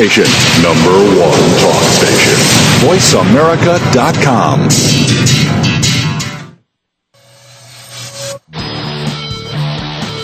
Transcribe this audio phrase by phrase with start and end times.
[0.00, 0.26] Station.
[0.62, 2.34] Number one talk station.
[2.86, 4.68] VoiceAmerica.com.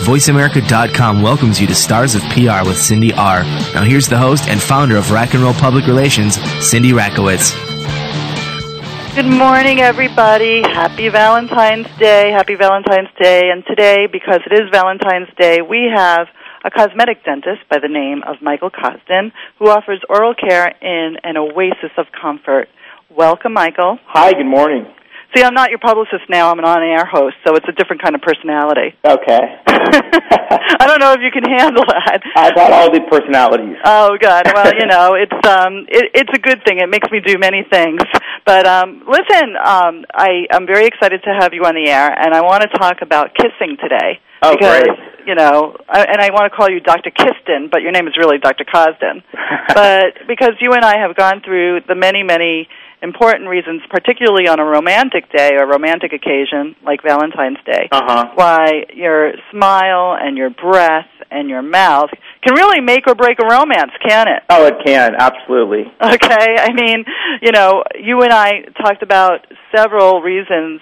[0.05, 3.43] VoiceAmerica.com welcomes you to Stars of PR with Cindy R.
[3.73, 6.35] Now here's the host and founder of Rack and Roll Public Relations,
[6.65, 7.53] Cindy Rakowitz.
[9.13, 10.61] Good morning, everybody.
[10.61, 12.31] Happy Valentine's Day.
[12.31, 13.49] Happy Valentine's Day.
[13.51, 16.27] And today, because it is Valentine's Day, we have
[16.65, 21.37] a cosmetic dentist by the name of Michael Kosdon who offers oral care in an
[21.37, 22.67] oasis of comfort.
[23.15, 23.99] Welcome, Michael.
[24.07, 24.87] Hi, good morning.
[25.35, 26.49] See, I'm not your publicist now.
[26.49, 28.95] I'm an on-air host, so it's a different kind of personality.
[29.03, 29.43] Okay.
[29.67, 32.23] I don't know if you can handle that.
[32.35, 33.75] I've got all the personalities.
[33.83, 34.47] Oh God!
[34.53, 36.79] Well, you know, it's um, it, it's a good thing.
[36.79, 37.99] It makes me do many things.
[38.45, 42.33] But um, listen, um, I I'm very excited to have you on the air, and
[42.33, 44.21] I want to talk about kissing today.
[44.41, 45.27] Oh, because, great.
[45.27, 47.09] You know, I, and I want to call you Dr.
[47.09, 48.63] Kiston, but your name is really Dr.
[48.63, 49.23] Kosdon.
[49.73, 52.69] but because you and I have gone through the many, many
[53.05, 58.31] important reasons, particularly on a romantic day or romantic occasion like Valentine's Day, Uh-huh.
[58.35, 62.09] why your smile and your breath and your mouth
[62.43, 64.43] can really make or break a romance, can it?
[64.49, 65.83] Oh, it can absolutely.
[66.01, 67.05] Okay, I mean,
[67.41, 70.81] you know, you and I talked about several reasons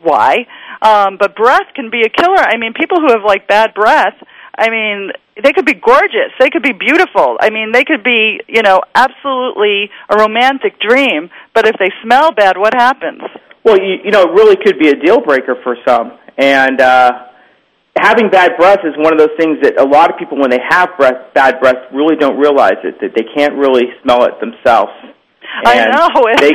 [0.00, 0.46] why,
[0.82, 2.38] um, but breath can be a killer.
[2.38, 4.14] I mean, people who have like bad breath,
[4.60, 5.10] I mean,
[5.42, 7.38] they could be gorgeous, they could be beautiful.
[7.40, 11.30] I mean, they could be, you know, absolutely a romantic dream.
[11.54, 13.22] But if they smell bad, what happens?
[13.64, 17.28] Well, you, you know, it really could be a deal breaker for some, and uh,
[17.98, 20.60] having bad breath is one of those things that a lot of people, when they
[20.68, 23.00] have breath, bad breath, really don't realize it.
[23.00, 24.92] That they can't really smell it themselves.
[25.64, 26.08] I know.
[26.40, 26.52] they,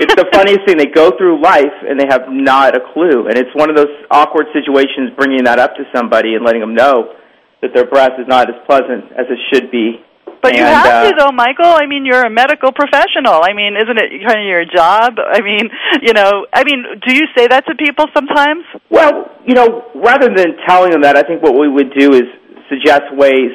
[0.00, 0.78] it's the funniest thing.
[0.78, 3.90] They go through life and they have not a clue, and it's one of those
[4.10, 5.10] awkward situations.
[5.16, 7.14] Bringing that up to somebody and letting them know
[7.62, 10.00] that their breath is not as pleasant as it should be.
[10.40, 11.66] But you have uh, to, though, Michael.
[11.66, 13.42] I mean, you're a medical professional.
[13.42, 15.18] I mean, isn't it kind of your job?
[15.18, 15.66] I mean,
[16.02, 18.62] you know, I mean, do you say that to people sometimes?
[18.88, 22.22] Well, you know, rather than telling them that, I think what we would do is
[22.70, 23.50] suggest ways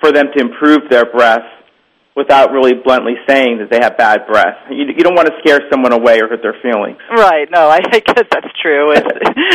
[0.00, 1.42] for them to improve their breath
[2.16, 4.56] without really bluntly saying that they have bad breath.
[4.70, 6.96] You, you don't want to scare someone away or hurt their feelings.
[7.12, 7.46] Right.
[7.52, 8.96] No, I guess that's true.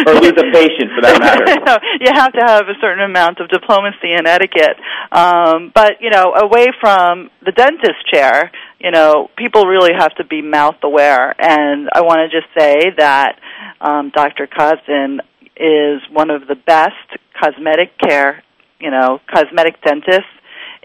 [0.08, 1.46] Or lose a patient, for that matter.
[1.66, 4.78] no, you have to have a certain amount of diplomacy and etiquette.
[5.12, 10.26] Um, but you know, away from the dentist chair, you know, people really have to
[10.26, 11.36] be mouth aware.
[11.38, 13.38] And I want to just say that
[13.80, 14.48] um, Dr.
[14.48, 15.20] Kosdon
[15.56, 16.96] is one of the best
[17.40, 18.44] cosmetic care,
[18.80, 20.32] you know, cosmetic dentists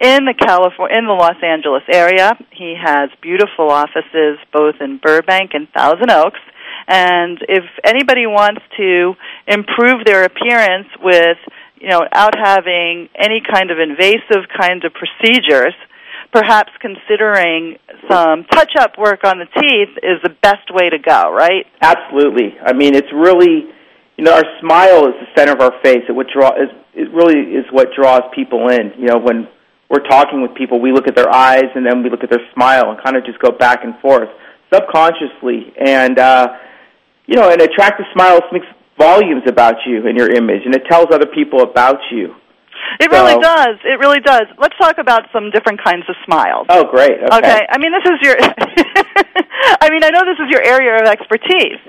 [0.01, 2.37] in the California in the Los Angeles area.
[2.51, 6.41] He has beautiful offices both in Burbank and Thousand Oaks.
[6.89, 9.15] And if anybody wants to
[9.47, 11.39] improve their appearance with,
[11.81, 15.75] you know, without having any kind of invasive kind of procedures,
[16.33, 17.79] perhaps considering
[18.11, 21.67] some touch-up work on the teeth is the best way to go, right?
[21.81, 22.55] Absolutely.
[22.63, 23.67] I mean, it's really,
[24.17, 26.03] you know, our smile is the center of our face.
[26.09, 28.93] It what draw is it really is what draws people in.
[28.99, 29.49] You know, when
[29.89, 32.43] we're talking with people, we look at their eyes and then we look at their
[32.55, 34.29] smile and kind of just go back and forth
[34.73, 35.73] subconsciously.
[35.79, 36.49] And uh,
[37.27, 38.67] you know, an attractive smile speaks
[38.99, 42.35] volumes about you and your image, and it tells other people about you.
[43.01, 43.77] It So- really does.
[43.85, 44.47] It really does.
[44.59, 46.67] Let's talk about some different kinds of smiles.
[46.69, 47.13] Oh, great.
[47.13, 47.37] Okay.
[47.39, 47.67] Okay.
[47.71, 48.37] I mean, this is your.
[49.81, 51.81] I mean, I know this is your area of expertise,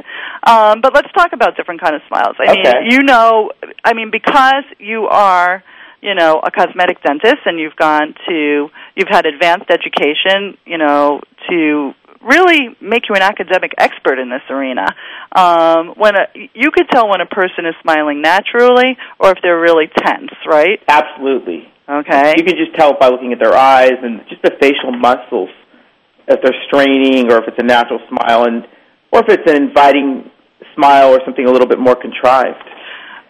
[0.43, 2.35] um, but let's talk about different kind of smiles.
[2.39, 3.51] I mean, you know,
[3.83, 5.63] I mean, because you are,
[6.01, 11.21] you know, a cosmetic dentist, and you've gone to, you've had advanced education, you know,
[11.49, 14.85] to really make you an academic expert in this arena.
[15.35, 19.59] Um, when a, you could tell when a person is smiling naturally or if they're
[19.59, 20.79] really tense, right?
[20.87, 21.71] Absolutely.
[21.89, 22.33] Okay.
[22.37, 25.49] You can just tell by looking at their eyes and just the facial muscles
[26.27, 28.63] if they're straining or if it's a natural smile and
[29.11, 30.29] or if it's an inviting
[30.75, 32.61] smile or something a little bit more contrived.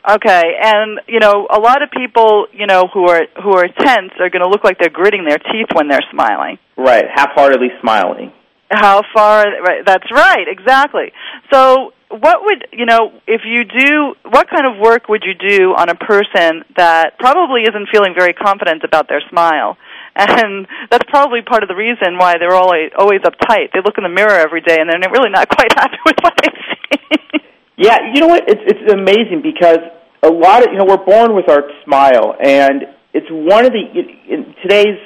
[0.10, 4.14] Okay, and you know, a lot of people, you know, who are who are tense
[4.20, 6.58] are going to look like they're gritting their teeth when they're smiling.
[6.78, 8.32] Right, half-heartedly smiling.
[8.72, 9.44] How far?
[9.62, 11.12] Right, that's right, exactly.
[11.52, 14.16] So, what would you know if you do?
[14.32, 18.34] What kind of work would you do on a person that probably isn't feeling very
[18.34, 19.78] confident about their smile?
[20.20, 23.70] And that's probably part of the reason why they're always always uptight.
[23.72, 26.34] They look in the mirror every day and they're really not quite happy with what
[26.42, 27.38] they see.
[27.78, 28.44] Yeah, you know what?
[28.48, 29.78] It's it's amazing because
[30.24, 33.86] a lot of you know we're born with our smile, and it's one of the
[33.86, 34.98] in today's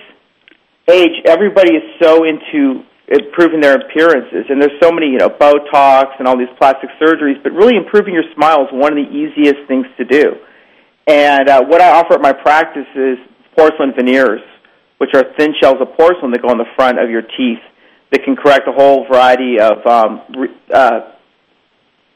[0.89, 1.19] age.
[1.25, 6.27] Everybody is so into improving their appearances, and there's so many you know Botox and
[6.29, 9.85] all these plastic surgeries, but really improving your smile is one of the easiest things
[9.97, 10.31] to do.
[11.07, 13.17] And uh, what I offer at my practice is
[13.57, 14.39] porcelain veneers,
[14.97, 17.59] which are thin shells of porcelain that go on the front of your teeth
[18.13, 20.21] that can correct a whole variety of um,
[20.73, 21.11] uh,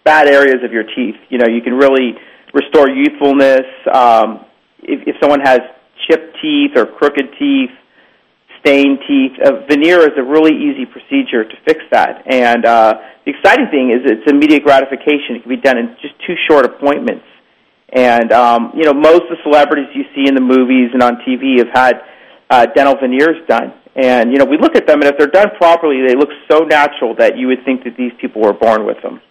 [0.05, 1.19] bad areas of your teeth.
[1.29, 2.13] You know, you can really
[2.53, 3.65] restore youthfulness.
[3.91, 4.45] Um,
[4.79, 5.59] if, if someone has
[6.07, 7.73] chipped teeth or crooked teeth,
[8.61, 12.23] stained teeth, a veneer is a really easy procedure to fix that.
[12.25, 12.93] And uh,
[13.25, 15.35] the exciting thing is it's immediate gratification.
[15.35, 17.25] It can be done in just two short appointments.
[17.89, 21.17] And um, you know, most of the celebrities you see in the movies and on
[21.27, 22.01] TV have had
[22.49, 23.73] uh, dental veneers done.
[23.95, 26.65] And you know, we look at them, and if they're done properly, they look so
[26.65, 29.21] natural that you would think that these people were born with them.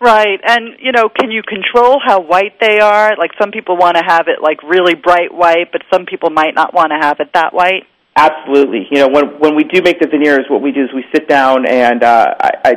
[0.00, 0.40] Right.
[0.44, 3.16] And, you know, can you control how white they are?
[3.16, 6.54] Like some people want to have it like really bright white, but some people might
[6.54, 7.84] not want to have it that white.
[8.16, 8.86] Absolutely.
[8.90, 11.28] You know, when when we do make the veneers, what we do is we sit
[11.28, 12.74] down and uh, I, I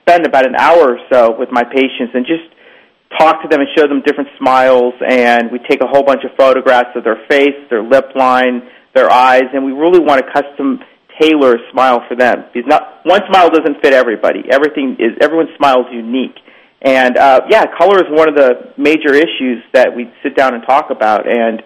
[0.00, 2.44] spend about an hour or so with my patients and just
[3.18, 4.94] talk to them and show them different smiles.
[5.06, 9.10] And we take a whole bunch of photographs of their face, their lip line, their
[9.10, 10.80] eyes, and we really want to custom
[11.20, 12.44] tailor a smile for them.
[12.52, 14.44] Because not one smile doesn't fit everybody.
[14.50, 16.36] Everything is everyone's smile is unique.
[16.82, 20.62] And uh, yeah, color is one of the major issues that we sit down and
[20.64, 21.28] talk about.
[21.28, 21.62] And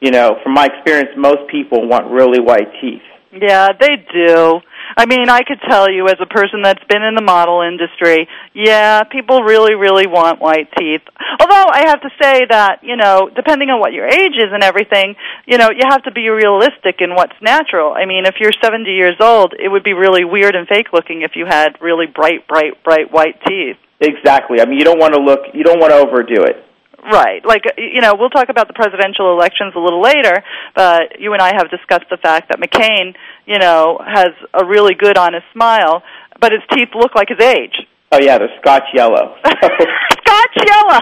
[0.00, 3.02] you know, from my experience, most people want really white teeth.
[3.32, 4.60] Yeah, they do.
[4.96, 8.28] I mean, I could tell you as a person that's been in the model industry,
[8.54, 11.02] yeah, people really, really want white teeth.
[11.40, 14.62] Although I have to say that, you know, depending on what your age is and
[14.62, 17.92] everything, you know, you have to be realistic in what's natural.
[17.92, 21.22] I mean, if you're 70 years old, it would be really weird and fake looking
[21.22, 23.76] if you had really bright, bright, bright white teeth.
[24.00, 24.60] Exactly.
[24.60, 26.63] I mean, you don't want to look, you don't want to overdo it.
[27.04, 27.44] Right.
[27.44, 30.42] Like, uh, you know, we'll talk about the presidential elections a little later,
[30.74, 33.14] but you and I have discussed the fact that McCain,
[33.46, 36.02] you know, has a really good honest smile,
[36.40, 37.76] but his teeth look like his age.
[38.10, 39.36] Oh yeah, they're Scotch yellow.
[39.44, 41.00] Scotch yellow.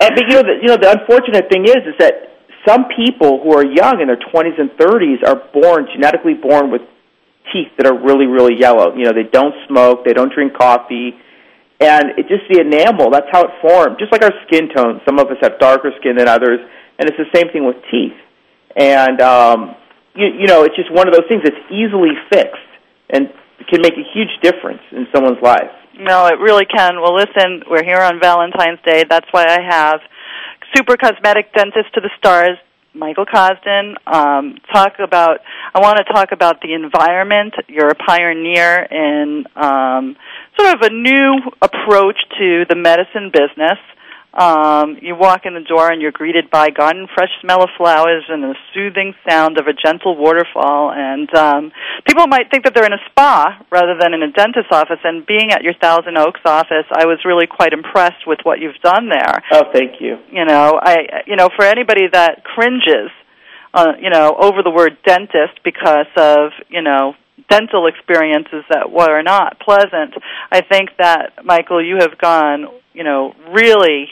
[0.00, 2.30] and but you know, the, you know, the unfortunate thing is, is that
[2.66, 6.82] some people who are young in their 20s and 30s are born genetically born with
[7.52, 8.94] teeth that are really, really yellow.
[8.94, 11.18] You know, they don't smoke, they don't drink coffee
[11.80, 15.18] and it just the enamel that's how it formed just like our skin tone some
[15.18, 16.60] of us have darker skin than others
[16.98, 18.16] and it's the same thing with teeth
[18.76, 19.74] and um
[20.14, 22.70] you, you know it's just one of those things that's easily fixed
[23.08, 23.32] and
[23.68, 27.84] can make a huge difference in someone's life no it really can well listen we're
[27.84, 30.00] here on valentine's day that's why i have
[30.76, 32.56] super cosmetic dentist to the stars
[32.92, 33.94] Michael Kosdon.
[34.06, 35.40] Um, talk about.
[35.74, 37.54] I want to talk about the environment.
[37.68, 40.16] You're a pioneer in um,
[40.60, 43.78] sort of a new approach to the medicine business.
[44.32, 48.22] Um, you walk in the door and you're greeted by garden fresh smell of flowers
[48.28, 50.92] and the soothing sound of a gentle waterfall.
[50.94, 51.72] And um,
[52.06, 55.00] people might think that they're in a spa rather than in a dentist's office.
[55.02, 58.78] And being at your Thousand Oaks office, I was really quite impressed with what you've
[58.84, 59.42] done there.
[59.50, 60.18] Oh, thank you.
[60.30, 63.10] You know, I you know for anybody that cringes,
[63.74, 67.14] uh, you know, over the word dentist because of you know
[67.48, 70.14] dental experiences that were not pleasant.
[70.50, 74.08] I think that Michael, you have gone, you know, really,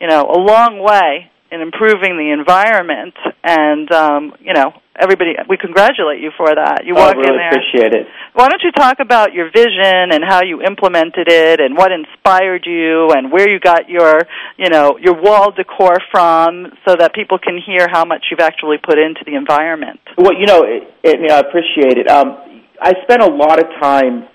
[0.00, 3.14] you know, a long way in improving the environment,
[3.44, 6.86] and um, you know, everybody, we congratulate you for that.
[6.86, 7.44] You oh, walk really in there.
[7.44, 8.06] I appreciate it.
[8.32, 12.64] Why don't you talk about your vision and how you implemented it, and what inspired
[12.64, 14.22] you, and where you got your,
[14.56, 18.78] you know, your wall decor from, so that people can hear how much you've actually
[18.78, 20.00] put into the environment.
[20.16, 22.08] Well, you know, it, it, I appreciate it.
[22.08, 22.38] Um,
[22.82, 24.26] I spent a lot of time,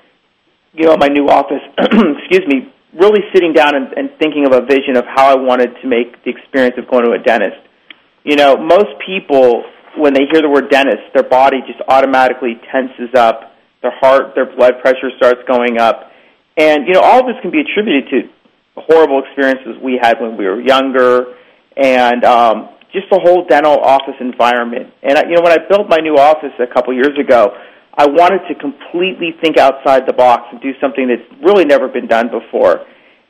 [0.73, 4.53] you know, in my new office, excuse me, really sitting down and, and thinking of
[4.53, 7.59] a vision of how I wanted to make the experience of going to a dentist.
[8.23, 9.63] You know, most people,
[9.97, 13.51] when they hear the word dentist, their body just automatically tenses up,
[13.81, 16.11] their heart, their blood pressure starts going up.
[16.55, 20.37] And, you know, all of this can be attributed to horrible experiences we had when
[20.37, 21.35] we were younger
[21.75, 24.93] and um, just the whole dental office environment.
[25.03, 27.53] And, you know, when I built my new office a couple years ago,
[27.97, 32.07] I wanted to completely think outside the box and do something that's really never been
[32.07, 32.85] done before.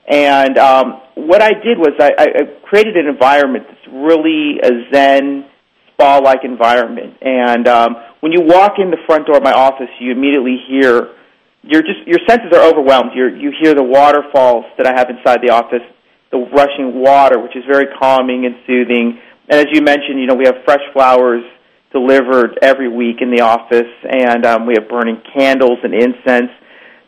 [0.08, 2.28] And um, what I did was I, I
[2.68, 5.46] created an environment that's really a Zen
[5.94, 7.16] spa-like environment.
[7.22, 11.16] And um, when you walk in the front door of my office, you immediately hear
[11.64, 13.12] your just your senses are overwhelmed.
[13.16, 15.84] you you hear the waterfalls that I have inside the office,
[16.32, 19.20] the rushing water, which is very calming and soothing.
[19.50, 21.44] And as you mentioned, you know we have fresh flowers
[21.92, 26.52] delivered every week in the office, and um, we have burning candles and incense.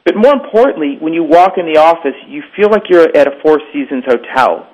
[0.05, 3.39] But more importantly, when you walk in the office, you feel like you're at a
[3.43, 4.67] Four Seasons hotel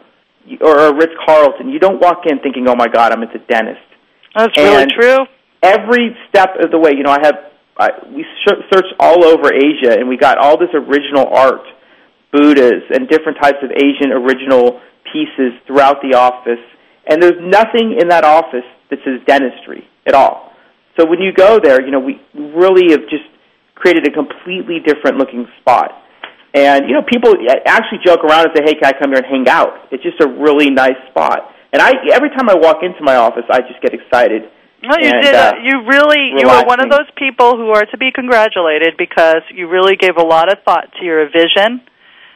[0.62, 1.70] or a Ritz Carlton.
[1.70, 3.82] You don't walk in thinking, "Oh my God, I'm at the dentist."
[4.36, 5.26] That's really true.
[5.64, 7.36] Every step of the way, you know, I have
[7.78, 11.66] I, we searched all over Asia, and we got all this original art,
[12.32, 14.80] Buddhas, and different types of Asian original
[15.12, 16.64] pieces throughout the office.
[17.08, 20.54] And there's nothing in that office that says dentistry at all.
[20.98, 23.26] So when you go there, you know, we really have just
[23.76, 25.92] created a completely different looking spot.
[26.54, 27.36] And, you know, people
[27.66, 29.92] actually joke around and say, hey, can I come here and hang out?
[29.92, 31.52] It's just a really nice spot.
[31.74, 34.44] And I, every time I walk into my office, I just get excited.
[34.88, 35.36] Well, you and, did.
[35.36, 39.42] uh, you really, you are one of those people who are to be congratulated because
[39.54, 41.82] you really gave a lot of thought to your vision,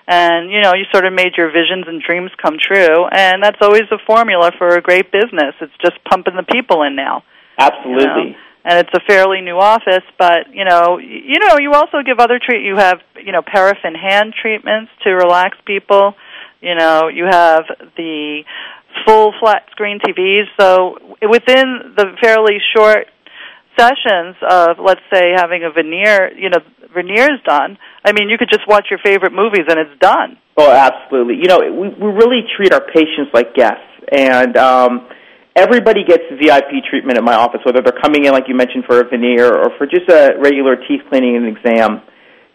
[0.08, 3.06] and you know, you sort of made your visions and dreams come true.
[3.06, 5.54] And that's always the formula for a great business.
[5.62, 7.24] It's just pumping the people in now.
[7.60, 8.04] Absolutely.
[8.04, 8.46] You know?
[8.66, 12.40] And it's a fairly new office, but you know, you know, you also give other
[12.44, 12.64] treat.
[12.66, 16.14] You have, you know, paraffin hand treatments to relax people.
[16.62, 17.64] You know, you have
[17.96, 18.44] the
[19.06, 20.44] full flat screen TVs.
[20.60, 23.08] So within the fairly short
[23.78, 26.60] sessions of, let's say, having a veneer, you know,
[26.94, 27.78] veneers done.
[28.04, 30.38] I mean, you could just watch your favorite movies and it's done.
[30.58, 31.36] Oh, absolutely.
[31.36, 35.08] You know, we we really treat our patients like guests, and um,
[35.60, 39.02] everybody gets VIP treatment at my office, whether they're coming in, like you mentioned, for
[39.02, 42.02] a veneer or for just a regular teeth cleaning and exam.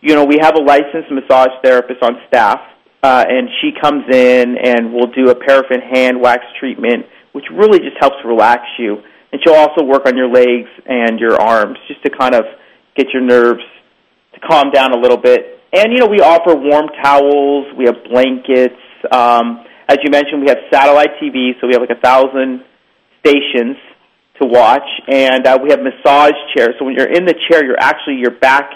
[0.01, 2.61] You know, we have a licensed massage therapist on staff,
[3.03, 7.79] uh, and she comes in and will do a paraffin hand wax treatment, which really
[7.79, 8.97] just helps relax you.
[9.33, 12.45] And she'll also work on your legs and your arms just to kind of
[12.97, 13.65] get your nerves
[14.33, 15.61] to calm down a little bit.
[15.73, 18.81] And you know, we offer warm towels, we have blankets.
[19.11, 22.65] Um, as you mentioned, we have satellite TV, so we have like a thousand
[23.25, 23.77] stations
[24.41, 26.75] to watch, and uh, we have massage chairs.
[26.79, 28.71] So when you're in the chair, you're actually your back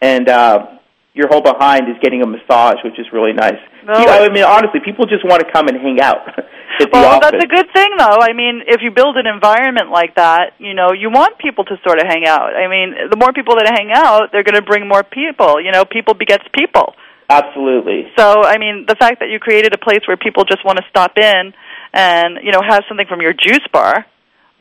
[0.00, 0.66] and uh,
[1.14, 3.60] your whole behind is getting a massage, which is really nice.
[3.86, 3.98] No.
[4.00, 6.44] You know, I mean, honestly, people just want to come and hang out at
[6.80, 7.30] the Well, office.
[7.30, 8.18] that's a good thing, though.
[8.20, 11.76] I mean, if you build an environment like that, you know, you want people to
[11.86, 12.56] sort of hang out.
[12.56, 15.60] I mean, the more people that hang out, they're going to bring more people.
[15.60, 16.94] You know, people begets people.
[17.28, 18.10] Absolutely.
[18.18, 20.84] So, I mean, the fact that you created a place where people just want to
[20.90, 21.54] stop in
[21.94, 24.04] and, you know, have something from your juice bar,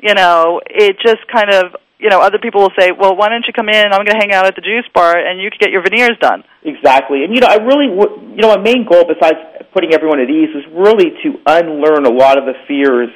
[0.01, 3.43] you know, it just kind of, you know, other people will say, well, why don't
[3.47, 3.85] you come in?
[3.89, 6.13] I'm going to hang out at the juice bar and you could get your veneers
[6.21, 6.43] done.
[6.61, 7.23] Exactly.
[7.23, 9.39] And you know, I really, you know, my main goal besides
[9.73, 13.09] putting everyone at ease was really to unlearn a lot of the fears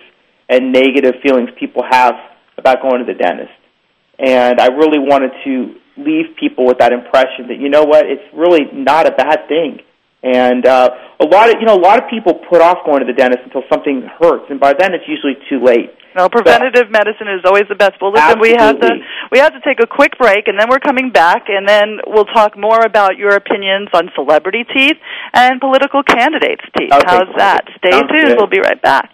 [0.49, 2.15] and negative feelings people have
[2.57, 3.53] about going to the dentist.
[4.17, 8.23] And I really wanted to leave people with that impression that you know what, it's
[8.33, 9.81] really not a bad thing.
[10.23, 13.05] And uh, a lot of you know, a lot of people put off going to
[13.05, 15.93] the dentist until something hurts, and by then it's usually too late.
[16.17, 18.01] No, preventative medicine is always the best.
[18.01, 18.89] Well, listen, we have to
[19.31, 22.25] we have to take a quick break, and then we're coming back, and then we'll
[22.25, 24.97] talk more about your opinions on celebrity teeth
[25.33, 26.89] and political candidates' teeth.
[26.91, 27.69] Okay, How's that?
[27.77, 28.27] Stay Sounds tuned.
[28.29, 28.37] good.
[28.37, 29.13] We'll be right back.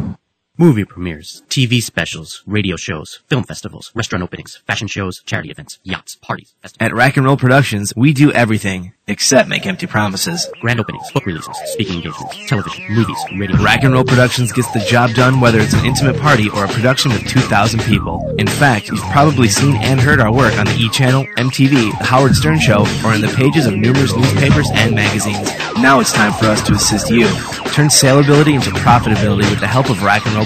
[0.61, 6.17] Movie premieres, TV specials, radio shows, film festivals, restaurant openings, fashion shows, charity events, yachts,
[6.17, 10.47] parties, festivals, At Rack and Roll Productions, we do everything except make empty promises.
[10.61, 13.57] grand openings, book releases, speaking engagements, television, movies, radio.
[13.57, 16.67] Rack and Roll Productions gets the job done whether it's an intimate party or a
[16.67, 18.23] production with 2,000 people.
[18.37, 20.89] In fact, you've probably seen and heard our work on the E!
[20.89, 25.49] Channel, MTV, The Howard Stern Show, or in the pages of numerous newspapers and magazines.
[25.81, 27.25] Now it's time for us to assist you.
[27.73, 30.45] Turn saleability into profitability with the help of Rack and Roll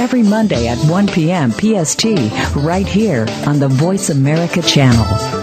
[0.01, 1.51] every Monday at 1 p.m.
[1.51, 2.05] PST,
[2.55, 5.40] right here on the Voice America channel.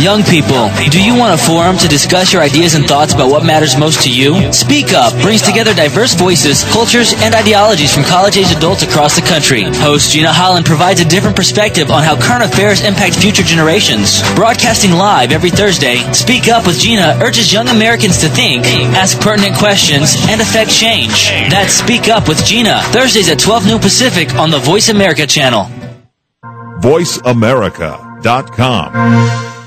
[0.00, 3.44] Young people, do you want a forum to discuss your ideas and thoughts about what
[3.44, 4.52] matters most to you?
[4.52, 9.64] Speak Up brings together diverse voices, cultures, and ideologies from college-age adults across the country.
[9.64, 14.22] Host Gina Holland provides a different perspective on how current affairs impact future generations.
[14.36, 19.56] Broadcasting live every Thursday, Speak Up with Gina urges young Americans to think, ask pertinent
[19.56, 21.30] questions, and affect change.
[21.50, 25.66] That's Speak Up with Gina, Thursdays at 12 noon Pacific on the Voice America channel.
[26.78, 29.57] VoiceAmerica.com.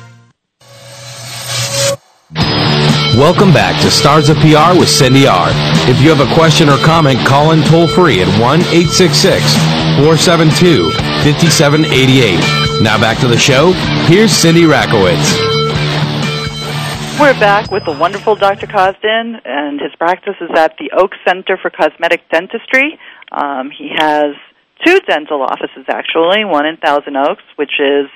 [3.17, 5.49] Welcome back to Stars of PR with Cindy R.
[5.91, 9.51] If you have a question or comment, call in toll free at 1 866
[9.99, 10.91] 472
[11.27, 12.81] 5788.
[12.81, 13.73] Now back to the show.
[14.07, 15.27] Here's Cindy Rakowitz.
[17.19, 18.65] We're back with the wonderful Dr.
[18.65, 22.97] Kosdon, and his practice is at the Oak Center for Cosmetic Dentistry.
[23.29, 24.35] Um, he has
[24.85, 28.07] two dental offices, actually, one in Thousand Oaks, which is,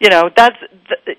[0.00, 0.56] you know, that's,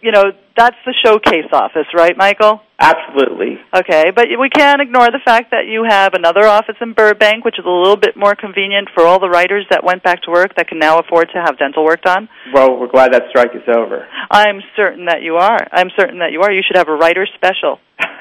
[0.02, 2.64] you know, that's the showcase office, right, Michael?
[2.80, 3.60] Absolutely.
[3.76, 7.60] Okay, but we can't ignore the fact that you have another office in Burbank, which
[7.60, 10.56] is a little bit more convenient for all the writers that went back to work
[10.56, 12.30] that can now afford to have dental work done.
[12.54, 14.08] Well, we're glad that strike is over.
[14.32, 15.60] I'm certain that you are.
[15.72, 16.52] I'm certain that you are.
[16.52, 17.80] You should have a writer's special.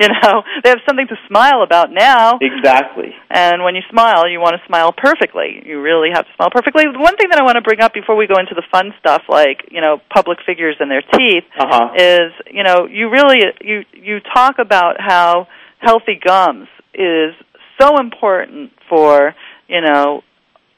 [0.00, 2.38] you know, they have something to smile about now.
[2.40, 3.12] Exactly.
[3.30, 5.62] And when you smile, you want to smile perfectly.
[5.66, 6.84] You really have to smile perfectly.
[6.86, 9.22] One thing that I want to bring up before we go into the fun stuff,
[9.28, 11.92] like you know, public figures and their teeth, Uh-huh.
[11.96, 17.34] is you know, you really you you talk about how healthy gums is
[17.80, 19.34] so important for
[19.68, 20.22] you know,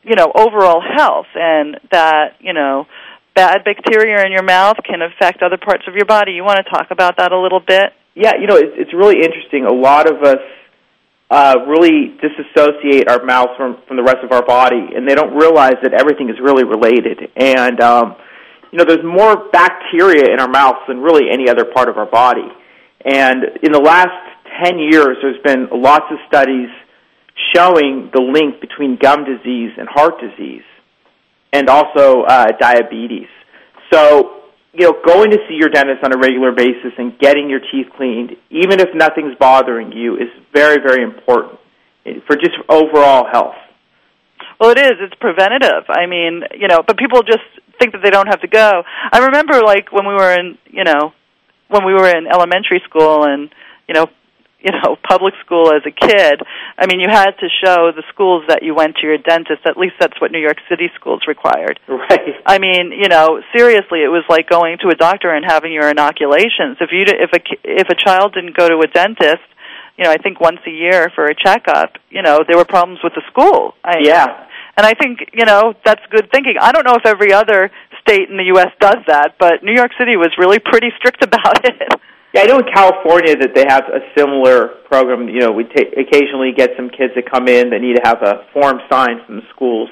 [0.03, 2.87] you know, overall health, and that you know.
[3.35, 6.35] Bad bacteria in your mouth can affect other parts of your body.
[6.35, 7.91] You want to talk about that a little bit?
[8.15, 9.65] Yeah, you know, it's, it's really interesting.
[9.65, 10.39] A lot of us
[11.33, 15.35] uh, really disassociate our mouths from, from the rest of our body, and they don't
[15.35, 17.29] realize that everything is really related.
[17.35, 18.15] And, um,
[18.75, 22.11] you know, there's more bacteria in our mouths than really any other part of our
[22.11, 22.49] body.
[23.05, 24.11] And in the last
[24.65, 26.71] 10 years, there's been lots of studies
[27.55, 30.65] showing the link between gum disease and heart disease,
[31.53, 33.29] and also uh, diabetes.
[33.93, 37.61] So, you know, going to see your dentist on a regular basis and getting your
[37.61, 41.61] teeth cleaned, even if nothing's bothering you, is very, very important
[42.27, 43.55] for just overall health.
[44.59, 44.95] Well, it is.
[44.99, 45.85] It's preventative.
[45.89, 47.47] I mean, you know, but people just
[47.79, 48.83] think that they don't have to go.
[49.13, 51.13] I remember, like, when we were in, you know,
[51.69, 53.51] when we were in elementary school and,
[53.89, 54.07] you know,
[54.65, 56.41] you know, public school as a kid,
[56.79, 59.67] I mean, you had to show the schools that you went to your dentist.
[59.67, 61.79] At least that's what New York City schools required.
[61.87, 62.41] Right.
[62.47, 65.89] I mean, you know, seriously, it was like going to a doctor and having your
[65.89, 66.79] inoculations.
[66.81, 69.45] If you if a if a child didn't go to a dentist,
[69.97, 73.01] you know, I think once a year for a checkup, you know, there were problems
[73.05, 73.75] with the school.
[73.85, 74.47] I, Yeah.
[74.77, 76.55] And I think, you know, that's good thinking.
[76.61, 79.93] I don't know if every other state in the US does that, but New York
[79.99, 82.01] City was really pretty strict about it.
[82.35, 85.29] Yeah, I know in California that they have a similar program.
[85.29, 88.23] You know, we ta- occasionally get some kids that come in that need to have
[88.23, 89.89] a form signed from the schools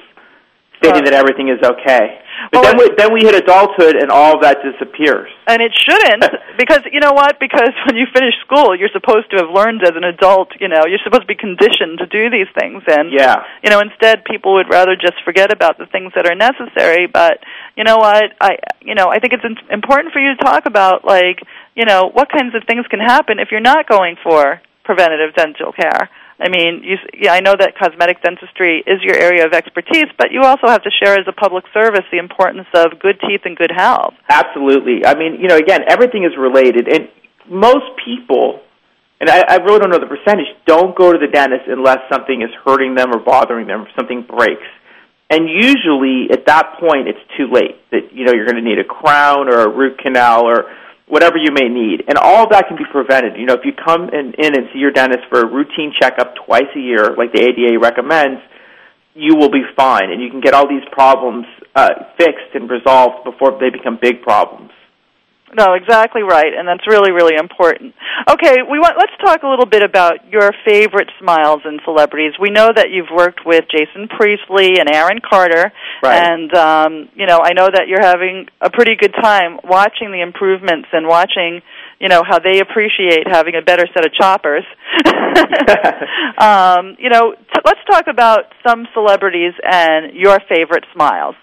[0.83, 2.19] stating that everything is okay.
[2.51, 5.31] But Well, then we then we hit adulthood and all of that disappears.
[5.47, 6.25] And it shouldn't,
[6.59, 7.39] because you know what?
[7.39, 10.51] Because when you finish school, you're supposed to have learned as an adult.
[10.59, 13.43] You know, you're supposed to be conditioned to do these things, and Yeah.
[13.63, 17.07] you know, instead, people would rather just forget about the things that are necessary.
[17.07, 17.39] But
[17.77, 18.33] you know what?
[18.41, 21.39] I, you know, I think it's im- important for you to talk about, like,
[21.75, 25.71] you know, what kinds of things can happen if you're not going for preventative dental
[25.71, 26.09] care.
[26.43, 30.31] I mean, you, yeah, I know that cosmetic dentistry is your area of expertise, but
[30.31, 33.55] you also have to share as a public service the importance of good teeth and
[33.55, 34.13] good health.
[34.27, 35.05] Absolutely.
[35.05, 37.07] I mean, you know, again, everything is related, and
[37.47, 38.59] most people,
[39.21, 42.41] and I, I really don't know the percentage, don't go to the dentist unless something
[42.41, 44.67] is hurting them or bothering them, or something breaks.
[45.29, 47.79] And usually, at that point, it's too late.
[47.91, 50.69] That you know you're going to need a crown or a root canal or
[51.13, 53.37] whatever you may need, and all of that can be prevented.
[53.37, 56.33] You know, if you come in, in and see your dentist for a routine checkup
[56.43, 58.41] twice a year, like the ADA recommends,
[59.13, 61.45] you will be fine, and you can get all these problems
[61.75, 64.71] uh, fixed and resolved before they become big problems.
[65.55, 67.93] No, exactly right, and that's really, really important.
[68.29, 72.33] Okay, we want let's talk a little bit about your favorite smiles and celebrities.
[72.39, 76.17] We know that you've worked with Jason Priestley and Aaron Carter, Right.
[76.23, 80.21] and um, you know I know that you're having a pretty good time watching the
[80.21, 81.61] improvements and watching
[81.99, 84.65] you know how they appreciate having a better set of choppers.
[86.37, 91.35] um, you know, t- let's talk about some celebrities and your favorite smiles.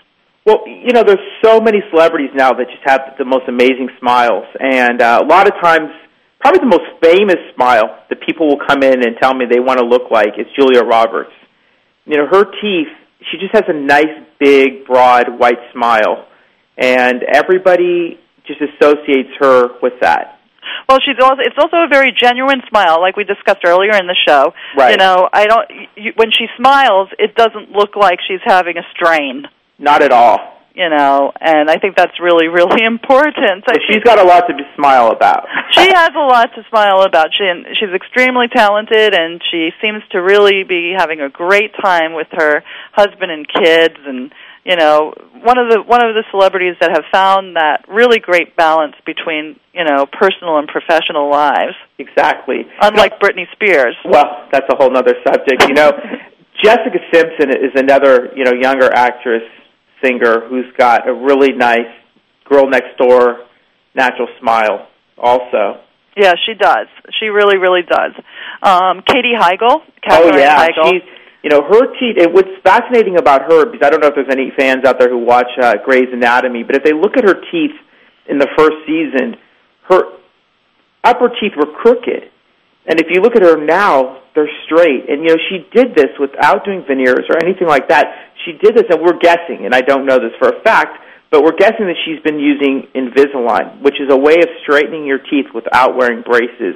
[0.46, 4.46] Well, you know, there's so many celebrities now that just have the most amazing smiles,
[4.59, 5.90] and uh, a lot of times,
[6.40, 9.79] probably the most famous smile that people will come in and tell me they want
[9.79, 11.33] to look like is Julia Roberts.
[12.07, 12.88] You know, her teeth,
[13.31, 16.26] she just has a nice, big, broad, white smile,
[16.79, 20.40] and everybody just associates her with that.
[20.88, 24.16] Well, she's also it's also a very genuine smile, like we discussed earlier in the
[24.26, 24.53] show.
[24.76, 24.92] Right.
[24.92, 28.83] You know, I don't you, when she smiles, it doesn't look like she's having a
[28.94, 29.44] strain.
[29.81, 30.38] Not at all.
[30.73, 33.64] You know, and I think that's really, really important.
[33.66, 35.47] So she's got a lot to be smile about.
[35.73, 37.29] she has a lot to smile about.
[37.37, 42.14] She and she's extremely talented, and she seems to really be having a great time
[42.14, 42.62] with her
[42.93, 43.97] husband and kids.
[44.07, 44.31] And
[44.64, 45.12] you know,
[45.43, 49.59] one of the one of the celebrities that have found that really great balance between
[49.75, 51.75] you know personal and professional lives.
[51.99, 52.62] Exactly.
[52.81, 53.97] Unlike Britney Spears.
[54.05, 55.66] Well, that's a whole other subject.
[55.66, 55.90] You know,
[56.62, 59.43] Jessica Simpson is another you know younger actress
[60.03, 61.93] singer who's got a really nice
[62.49, 63.47] girl next door
[63.95, 64.89] natural smile.
[65.19, 65.81] Also.
[66.17, 66.89] Yeah, she does.
[67.19, 68.13] She really, really does.
[68.63, 70.91] Um, Katie Heigl, Katherine oh yeah, Heigl.
[70.91, 71.03] she's
[71.43, 72.17] you know her teeth.
[72.19, 75.09] It, what's fascinating about her because I don't know if there's any fans out there
[75.09, 77.77] who watch uh, Grey's Anatomy, but if they look at her teeth
[78.29, 79.37] in the first season,
[79.89, 80.03] her
[81.05, 82.31] upper teeth were crooked,
[82.90, 85.07] and if you look at her now, they're straight.
[85.09, 88.35] And you know she did this without doing veneers or anything like that.
[88.44, 90.98] She did this, and we're guessing, and I don't know this for a fact.
[91.31, 95.18] But we're guessing that she's been using Invisalign, which is a way of straightening your
[95.18, 96.74] teeth without wearing braces.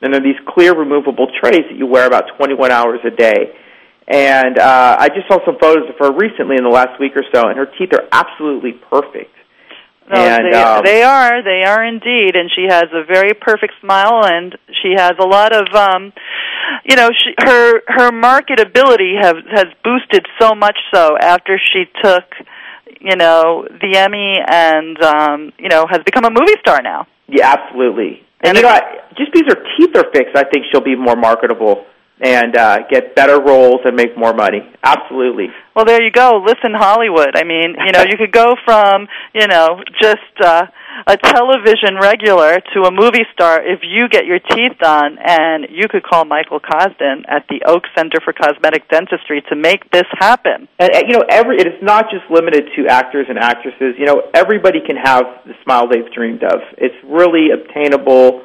[0.00, 3.58] And they're these clear removable trays that you wear about 21 hours a day.
[4.06, 7.24] And uh, I just saw some photos of her recently in the last week or
[7.34, 9.34] so, and her teeth are absolutely perfect.
[10.08, 11.42] No, and, they, um, they are.
[11.42, 15.52] They are indeed, and she has a very perfect smile, and she has a lot
[15.52, 16.12] of, um,
[16.84, 22.24] you know, she, her her marketability have has boosted so much so after she took,
[23.00, 27.06] you know, the Emmy, and um, you know, has become a movie star now.
[27.28, 28.22] Yeah, absolutely.
[28.40, 28.80] And And, you know, I,
[29.18, 31.86] just because her teeth are fixed, I think she'll be more marketable
[32.20, 34.60] and uh, get better roles and make more money.
[34.82, 35.48] Absolutely.
[35.74, 36.42] Well, there you go.
[36.44, 37.36] Listen, Hollywood.
[37.36, 40.66] I mean, you know, you could go from, you know, just uh,
[41.06, 45.88] a television regular to a movie star if you get your teeth done, and you
[45.88, 50.68] could call Michael Kosdon at the Oak Center for Cosmetic Dentistry to make this happen.
[50.78, 53.94] And uh, you know, every it is not just limited to actors and actresses.
[53.98, 56.60] You know, everybody can have the smile they've dreamed of.
[56.78, 58.42] It's really obtainable,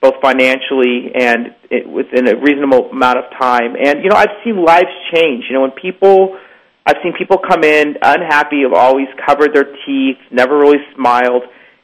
[0.00, 3.76] both financially and it, within a reasonable amount of time.
[3.76, 5.44] And you know, I've seen lives change.
[5.48, 6.38] You know, when people,
[6.86, 11.42] I've seen people come in unhappy, have always covered their teeth, never really smiled.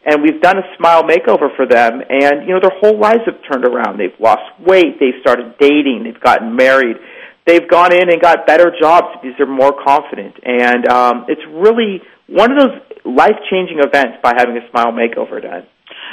[0.09, 3.43] And we've done a smile makeover for them, and you know their whole lives have
[3.51, 3.99] turned around.
[3.99, 6.97] They've lost weight, they've started dating, they've gotten married,
[7.45, 10.37] they've gone in and got better jobs because they're more confident.
[10.45, 15.43] And um, it's really one of those life changing events by having a smile makeover
[15.43, 15.67] done.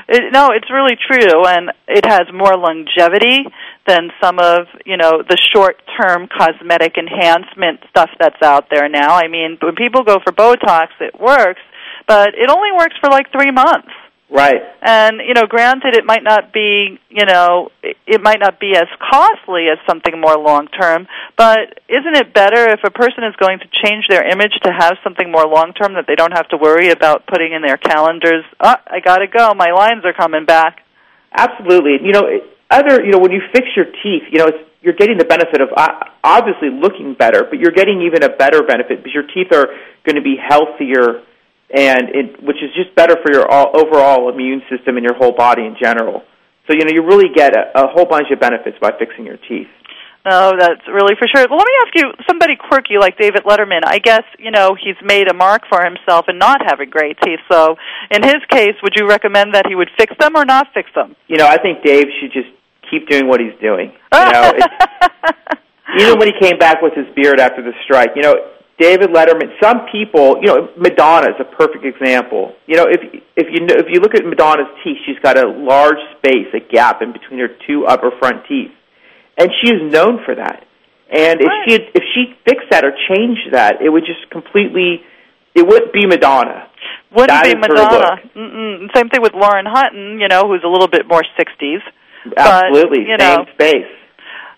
[0.08, 3.48] It, no, it's really true, and it has more longevity
[3.88, 9.16] than some of you know the short-term cosmetic enhancement stuff that's out there now.
[9.16, 11.62] I mean, when people go for Botox, it works,
[12.08, 13.92] but it only works for like three months.
[14.30, 14.62] Right.
[14.82, 18.88] And you know, granted, it might not be you know it, might not be as
[18.98, 21.08] costly as something more long term,
[21.38, 24.94] but isn't it better if a person is going to change their image to have
[25.04, 28.44] something more long term that they don't have to worry about putting in their calendars?
[28.60, 29.54] Oh, I got to go.
[29.54, 30.80] My lines are coming back.
[31.32, 31.98] Absolutely.
[32.02, 32.24] You know,
[32.70, 35.62] other, you know, when you fix your teeth, you know, it's, you're getting the benefit
[35.62, 35.88] of uh,
[36.24, 39.68] obviously looking better, but you're getting even a better benefit because your teeth are
[40.06, 41.24] going to be healthier,
[41.74, 45.34] and it, which is just better for your all, overall immune system and your whole
[45.34, 46.22] body in general.
[46.70, 49.38] So, you know, you really get a, a whole bunch of benefits by fixing your
[49.50, 49.68] teeth.
[50.26, 51.46] No, that's really for sure.
[51.50, 54.96] Well, let me ask you, somebody quirky like David Letterman, I guess, you know, he's
[55.04, 57.42] made a mark for himself in not having great teeth.
[57.52, 57.76] So,
[58.10, 61.18] in his case, would you recommend that he would fix them or not fix them?
[61.28, 62.48] You know, I think Dave should just
[62.90, 63.92] keep doing what he's doing.
[64.14, 64.54] You know,
[66.00, 68.36] even when he came back with his beard after the strike, you know,
[68.80, 69.54] David Letterman.
[69.62, 72.54] Some people, you know, Madonna is a perfect example.
[72.66, 73.02] You know, if
[73.36, 76.60] if you know, if you look at Madonna's teeth, she's got a large space, a
[76.60, 78.72] gap in between her two upper front teeth,
[79.38, 80.66] and she is known for that.
[81.12, 85.02] And if she had, if she fixed that or changed that, it would just completely,
[85.54, 86.68] it wouldn't be Madonna.
[87.14, 88.18] Wouldn't That be Madonna.
[88.36, 88.90] Mm-mm.
[88.96, 91.82] Same thing with Lauren Hutton, you know, who's a little bit more 60s.
[92.36, 93.92] Absolutely, But, you same know, space.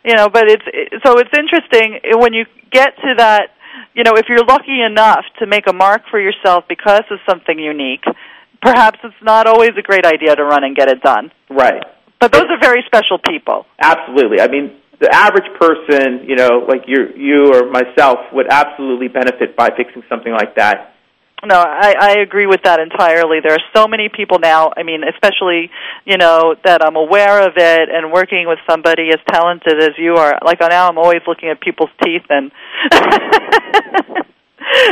[0.06, 3.50] you know but it's it- so it's interesting when you get to that
[3.94, 7.58] you know if you're lucky enough to make a mark for yourself because of something
[7.60, 8.04] unique
[8.62, 11.84] perhaps it's not always a great idea to run and get it done Right.
[12.20, 14.40] but those are very special people Absolutely.
[14.42, 19.56] I mean, the average person, you know, like you, you or myself, would absolutely benefit
[19.56, 20.95] by fixing something like that.
[21.44, 25.02] No i i agree with that entirely there are so many people now i mean
[25.04, 25.70] especially
[26.06, 30.16] you know that i'm aware of it and working with somebody as talented as you
[30.16, 32.52] are like now i'm always looking at people's teeth and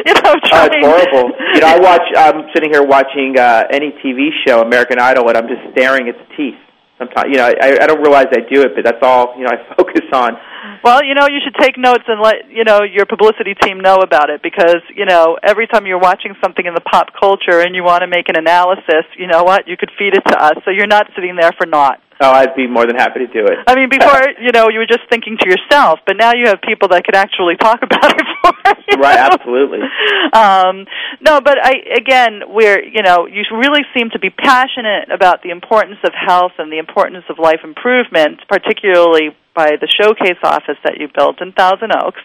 [0.05, 1.31] you know trying it's horrible.
[1.53, 2.07] You know, I watch.
[2.15, 6.15] I'm sitting here watching uh, any TV show, American Idol, and I'm just staring at
[6.15, 6.59] the teeth.
[7.03, 9.51] Sometimes, you know, I, I don't realize I do it, but that's all you know.
[9.51, 10.39] I focus on.
[10.83, 13.99] Well, you know, you should take notes and let you know your publicity team know
[13.99, 17.75] about it because you know every time you're watching something in the pop culture and
[17.75, 20.55] you want to make an analysis, you know what, you could feed it to us,
[20.63, 21.99] so you're not sitting there for naught.
[22.23, 23.59] Oh, I'd be more than happy to do it.
[23.67, 26.61] I mean, before you know, you were just thinking to yourself, but now you have
[26.63, 28.55] people that could actually talk about it for
[28.87, 28.97] you.
[28.97, 29.83] Right, absolutely.
[30.31, 30.87] um,
[31.19, 35.51] no, but I again, we're you know, you really seem to be passionate about the
[35.51, 40.97] importance of health and the importance of life improvement, particularly by the showcase office that
[40.97, 42.23] you built in Thousand Oaks.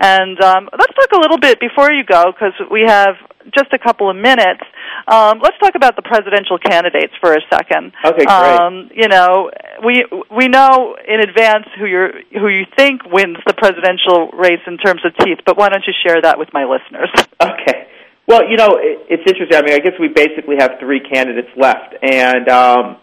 [0.00, 3.20] And um, let's talk a little bit before you go, because we have
[3.54, 4.64] just a couple of minutes.
[5.06, 7.92] Um, let's talk about the presidential candidates for a second.
[8.04, 8.28] Okay, great.
[8.28, 9.50] Um, you know,
[9.84, 14.78] we we know in advance who you who you think wins the presidential race in
[14.78, 17.12] terms of teeth, but why don't you share that with my listeners?
[17.36, 17.88] Okay.
[18.26, 19.58] Well, you know, it, it's interesting.
[19.58, 22.96] I mean, I guess we basically have three candidates left, and um,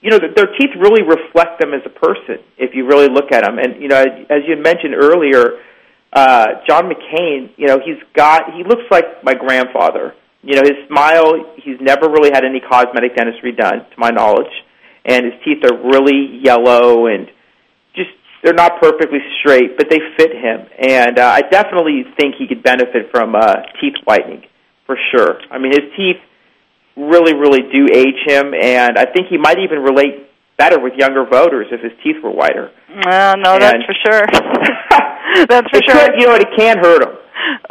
[0.00, 3.44] you know, their teeth really reflect them as a person if you really look at
[3.44, 3.58] them.
[3.58, 5.60] And you know, as, as you mentioned earlier,
[6.14, 10.14] uh, John McCain, you know, he's got he looks like my grandfather.
[10.42, 14.52] You know, his smile, he's never really had any cosmetic dentistry done, to my knowledge,
[15.04, 17.28] and his teeth are really yellow and
[17.96, 18.10] just
[18.42, 20.68] they're not perfectly straight, but they fit him.
[20.78, 24.44] And uh, I definitely think he could benefit from uh, teeth whitening
[24.86, 25.40] for sure.
[25.50, 26.20] I mean, his teeth
[26.96, 31.24] really, really do age him, and I think he might even relate better with younger
[31.24, 32.70] voters if his teeth were whiter.
[32.88, 34.22] Uh, no, that's for sure.
[35.48, 35.94] that's for It sure.
[35.94, 37.16] could, you know, it can't hurt him.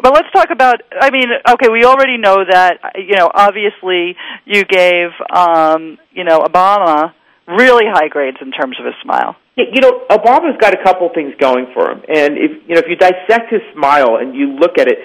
[0.02, 0.82] But let's talk about.
[1.00, 2.80] I mean, okay, we already know that.
[2.96, 7.13] You know, obviously, you gave um, you know Obama
[7.48, 9.36] really high grades in terms of his smile.
[9.56, 12.88] You know, Obama's got a couple things going for him, and if you know, if
[12.89, 14.98] you dissect his smile and you look at it,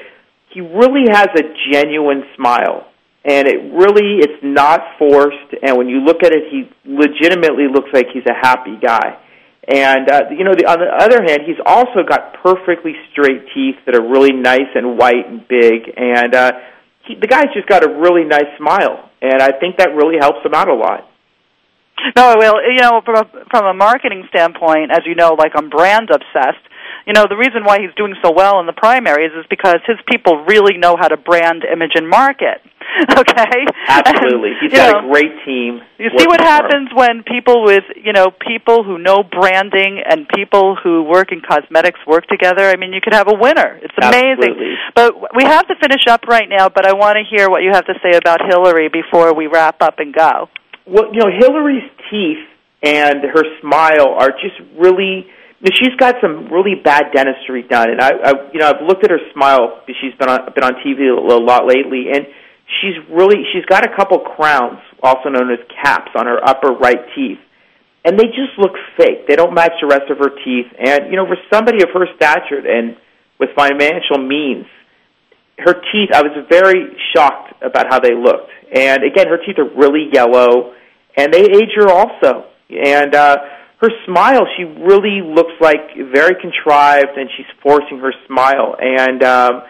[0.51, 2.89] he really has a genuine smile,
[3.25, 5.55] and it really it's not forced.
[5.63, 9.19] And when you look at it, he legitimately looks like he's a happy guy.
[9.68, 13.76] And uh, you know, the, on the other hand, he's also got perfectly straight teeth
[13.85, 16.52] that are really nice and white and big, and uh,
[17.04, 20.40] he, the guy's just got a really nice smile, and I think that really helps
[20.40, 21.04] him out a lot.
[22.16, 25.68] No, well, you know, from a, from a marketing standpoint, as you know, like I'm
[25.68, 26.64] brand obsessed.
[27.09, 29.97] You know, the reason why he's doing so well in the primaries is because his
[30.07, 32.61] people really know how to brand, image, and market.
[32.99, 35.81] Okay, Absolutely, And, he's you got know, a great team.
[35.99, 36.49] You see what working for him.
[36.49, 41.40] happens when people with, you know, people who know branding and people who work in
[41.40, 42.64] cosmetics work together?
[42.64, 43.79] I mean, you could have a winner.
[43.83, 44.40] It's amazing.
[44.40, 44.75] Absolutely.
[44.97, 47.71] But we have to finish up right now, but I want to hear what you
[47.73, 50.49] have to say about Hillary before we wrap up and go.
[50.87, 52.44] Well, you know, Hillary's teeth
[52.83, 55.27] and her smile are just really.
[55.75, 59.11] She's got some really bad dentistry done, and I, I, you know, I've looked at
[59.11, 59.83] her smile.
[59.87, 62.27] She's been on been on TV a lot lately, and
[62.81, 67.01] she's really she's got a couple crowns, also known as caps, on her upper right
[67.16, 67.38] teeth,
[68.05, 69.27] and they just look fake.
[69.27, 72.07] They don't match the rest of her teeth, and you know, for somebody of her
[72.14, 72.97] stature and
[73.40, 74.66] with financial means,
[75.59, 76.11] her teeth.
[76.14, 80.75] I was very shocked about how they looked, and again, her teeth are really yellow,
[81.16, 82.47] and they age her also.
[82.71, 83.38] And uh,
[83.81, 89.62] her smile, she really looks like very contrived, and she's forcing her smile, and um,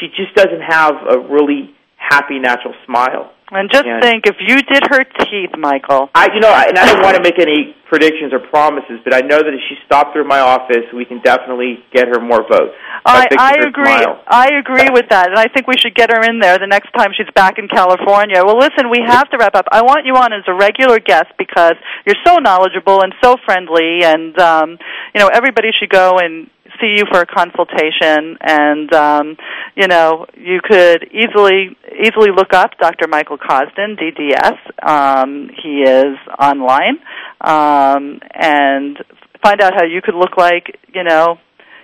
[0.00, 3.32] she just doesn't have a really happy, natural smile.
[3.52, 6.10] And just And- think, if you did her teeth, Michael.
[6.14, 9.12] I, you know, I, and I don't want to make any predictions or promises, but
[9.12, 12.40] I know that if she stopped through my office, we can definitely get her more
[12.40, 12.72] votes.
[13.04, 13.84] I, I agree.
[13.84, 14.22] Smile.
[14.26, 16.90] I agree with that, and I think we should get her in there the next
[16.96, 18.40] time she's back in California.
[18.42, 19.66] Well, listen, we have to wrap up.
[19.70, 21.74] I want you on as a regular guest because
[22.06, 24.78] you're so knowledgeable and so friendly, and um,
[25.14, 26.48] you know everybody should go and
[26.80, 28.38] see you for a consultation.
[28.40, 29.36] And um,
[29.76, 33.08] you know you could easily easily look up Dr.
[33.08, 34.58] Michael Kosdon, DDS.
[34.86, 36.98] Um, he is online,
[37.40, 38.96] um, and
[39.42, 41.38] find out how you could look like you know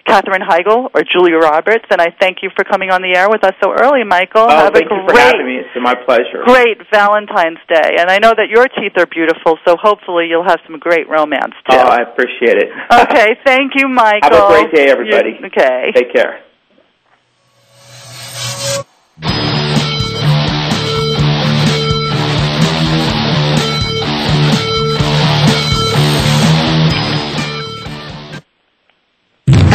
[0.07, 3.45] Katherine Heigl or Julia Roberts, and I thank you for coming on the air with
[3.45, 4.47] us so early, Michael.
[4.49, 5.57] Oh, Have thank a you for having me.
[5.61, 6.41] It's my pleasure.
[6.47, 10.61] great Valentine's Day, and I know that your teeth are beautiful, so hopefully you'll have
[10.67, 11.77] some great romance too.
[11.77, 12.71] Oh, I appreciate it.
[13.05, 14.31] okay, thank you, Michael.
[14.33, 15.37] Have a great day, everybody.
[15.41, 15.93] You- okay.
[15.95, 16.41] Take care.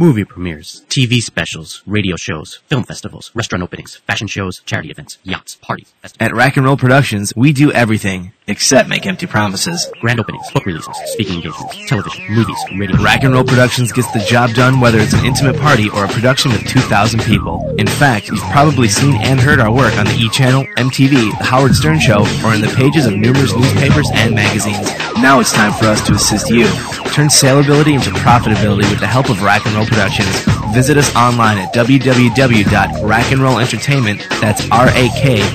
[0.00, 5.56] Movie premieres, TV specials, radio shows, film festivals, restaurant openings, fashion shows, charity events, yachts,
[5.56, 6.26] parties, festivals.
[6.26, 9.92] At Rack and Roll Productions, we do everything except make empty promises.
[10.00, 12.96] Grand openings, book releases, speaking engagements, television, movies, radio.
[12.96, 16.08] Rack and Roll Productions gets the job done whether it's an intimate party or a
[16.08, 17.68] production with 2,000 people.
[17.78, 20.30] In fact, you've probably seen and heard our work on the E!
[20.30, 25.09] Channel, MTV, The Howard Stern Show, or in the pages of numerous newspapers and magazines.
[25.20, 26.64] Now it's time for us to assist you.
[27.12, 30.30] Turn saleability into profitability with the help of Rack and Roll Productions.
[30.72, 35.48] Visit us online at www.rackandrollentertainment, that's R-A-K-N-R-O-L-L,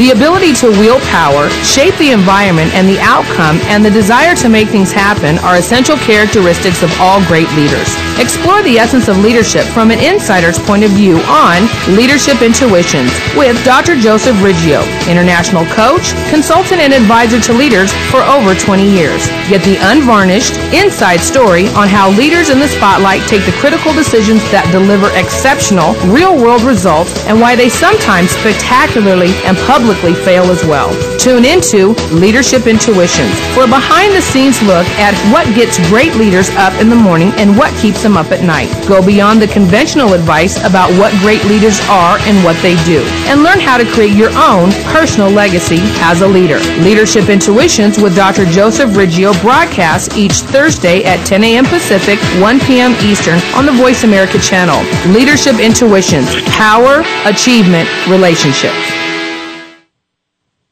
[0.00, 4.48] The ability to wield power, shape the environment and the outcome, and the desire to
[4.48, 7.92] make things happen are essential characteristics of all great leaders.
[8.16, 13.52] Explore the essence of leadership from an insider's point of view on Leadership Intuitions with
[13.68, 14.00] Dr.
[14.00, 14.80] Joseph Riggio,
[15.12, 19.28] international coach, consultant, and advisor to leaders for over 20 years.
[19.50, 24.38] Get the unvarnished, inside story on how leaders in the spotlight take the critical decisions
[24.54, 30.62] that deliver exceptional, real world results and why they sometimes spectacularly and publicly fail as
[30.64, 30.94] well.
[31.18, 36.48] Tune into Leadership Intuitions for a behind the scenes look at what gets great leaders
[36.62, 38.70] up in the morning and what keeps them up at night.
[38.86, 43.42] Go beyond the conventional advice about what great leaders are and what they do, and
[43.42, 46.62] learn how to create your own personal legacy as a leader.
[46.80, 48.46] Leadership Intuitions with Dr.
[48.46, 51.64] Joseph Riggio broadcasts each Thursday at 10 a.m.
[51.64, 52.92] Pacific, 1 p.m.
[53.06, 54.82] Eastern on the Voice America channel.
[55.12, 58.76] Leadership Intuitions Power, Achievement, Relationships.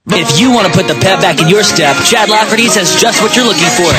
[0.09, 3.23] If you want to put the pep back in your step, Chad Lafferty's has just
[3.23, 3.93] what you're looking for.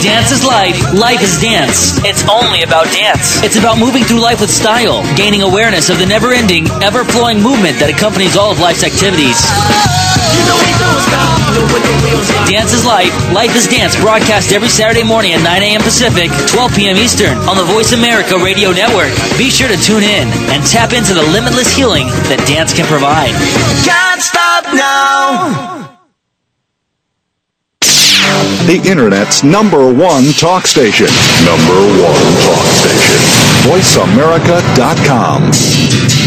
[0.00, 2.00] Dance is life, life is dance.
[2.04, 3.42] It's only about dance.
[3.42, 7.42] It's about moving through life with style, gaining awareness of the never ending, ever flowing
[7.42, 9.40] movement that accompanies all of life's activities.
[12.50, 15.80] Dance is life, life is dance, broadcast every Saturday morning at 9 a.m.
[15.82, 16.96] Pacific, 12 p.m.
[16.96, 19.10] Eastern on the Voice America Radio Network.
[19.38, 23.32] Be sure to tune in and tap into the limitless healing that dance can provide.
[23.86, 25.72] Can't stop now.
[28.66, 31.06] The Internet's number one talk station.
[31.44, 33.20] Number one talk station.
[33.68, 36.23] VoiceAmerica.com.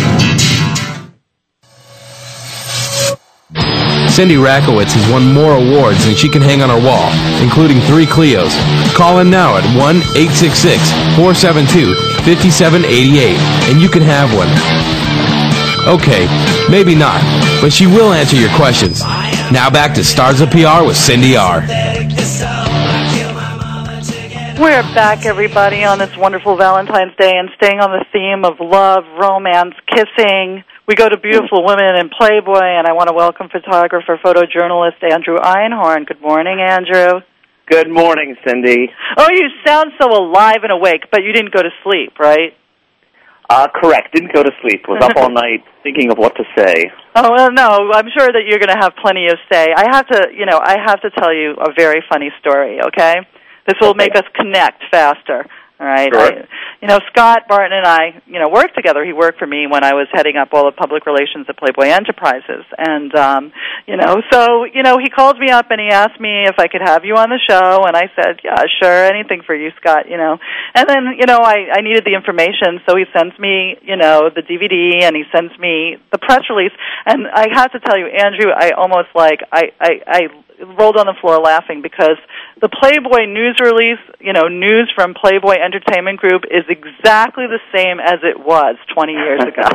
[4.17, 8.07] Cindy Rakowitz has won more awards than she can hang on her wall, including three
[8.07, 8.49] Clios.
[8.97, 9.77] Call in now at 1
[10.17, 10.81] 866
[11.13, 11.93] 472
[12.25, 13.37] 5788
[13.69, 14.49] and you can have one.
[15.85, 16.25] Okay,
[16.65, 17.21] maybe not,
[17.61, 19.05] but she will answer your questions.
[19.53, 21.61] Now back to Stars of PR with Cindy R.
[24.57, 29.05] We're back, everybody, on this wonderful Valentine's Day and staying on the theme of love,
[29.21, 30.65] romance, kissing.
[30.87, 35.35] We go to beautiful women in Playboy, and I want to welcome photographer, photojournalist Andrew
[35.35, 36.07] Einhorn.
[36.07, 37.19] Good morning, Andrew.
[37.69, 38.87] Good morning, Cindy.
[39.17, 42.55] Oh, you sound so alive and awake, but you didn't go to sleep, right?
[43.49, 44.15] Uh, correct.
[44.15, 44.87] Didn't go to sleep.
[44.87, 46.89] Was up all night thinking of what to say.
[47.15, 47.91] Oh well, no.
[47.91, 49.67] I'm sure that you're going to have plenty of say.
[49.75, 52.79] I have to, you know, I have to tell you a very funny story.
[52.79, 53.15] Okay,
[53.67, 55.43] this will make us connect faster.
[55.79, 56.09] All right.
[56.13, 56.31] Sure.
[56.31, 56.47] I,
[56.81, 59.03] you know, Scott Barton and I, you know, worked together.
[59.03, 61.89] He worked for me when I was heading up all the public relations at Playboy
[61.89, 63.51] Enterprises, and um,
[63.87, 66.67] you know, so you know, he called me up and he asked me if I
[66.67, 70.09] could have you on the show, and I said, yeah, sure, anything for you, Scott.
[70.09, 70.37] You know,
[70.75, 74.29] and then you know, I I needed the information, so he sends me, you know,
[74.29, 76.73] the DVD and he sends me the press release,
[77.05, 79.91] and I have to tell you, Andrew, I almost like I I.
[80.05, 80.19] I
[80.57, 82.17] rolled on the floor laughing because
[82.61, 87.99] the Playboy news release, you know, news from Playboy Entertainment Group is exactly the same
[87.99, 89.67] as it was 20 years ago.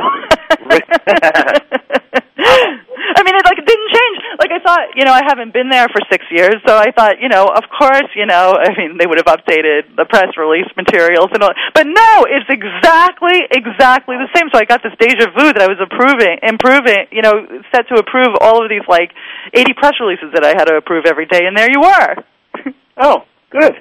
[3.13, 4.17] I mean, it like it didn't change.
[4.39, 7.21] Like I thought, you know, I haven't been there for six years, so I thought,
[7.21, 10.67] you know, of course, you know, I mean, they would have updated the press release
[10.75, 11.53] materials and all.
[11.75, 14.49] But no, it's exactly, exactly the same.
[14.51, 18.01] So I got this deja vu that I was approving, improving, you know, set to
[18.01, 19.13] approve all of these like
[19.53, 22.11] 80 press releases that I had to approve every day, and there you were.
[22.97, 23.73] oh, good.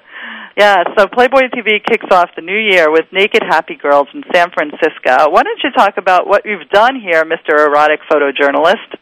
[0.56, 4.50] Yeah, so Playboy TV kicks off the new year with Naked Happy Girls in San
[4.52, 5.30] Francisco.
[5.30, 7.58] Why don't you talk about what you've done here, Mr.
[7.66, 8.96] Erotic Photojournalist?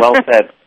[0.00, 0.50] well said.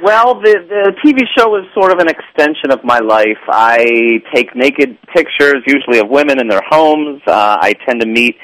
[0.00, 3.42] Well, the the TV show is sort of an extension of my life.
[3.48, 7.20] I take naked pictures, usually of women in their homes.
[7.26, 8.36] Uh, I tend to meet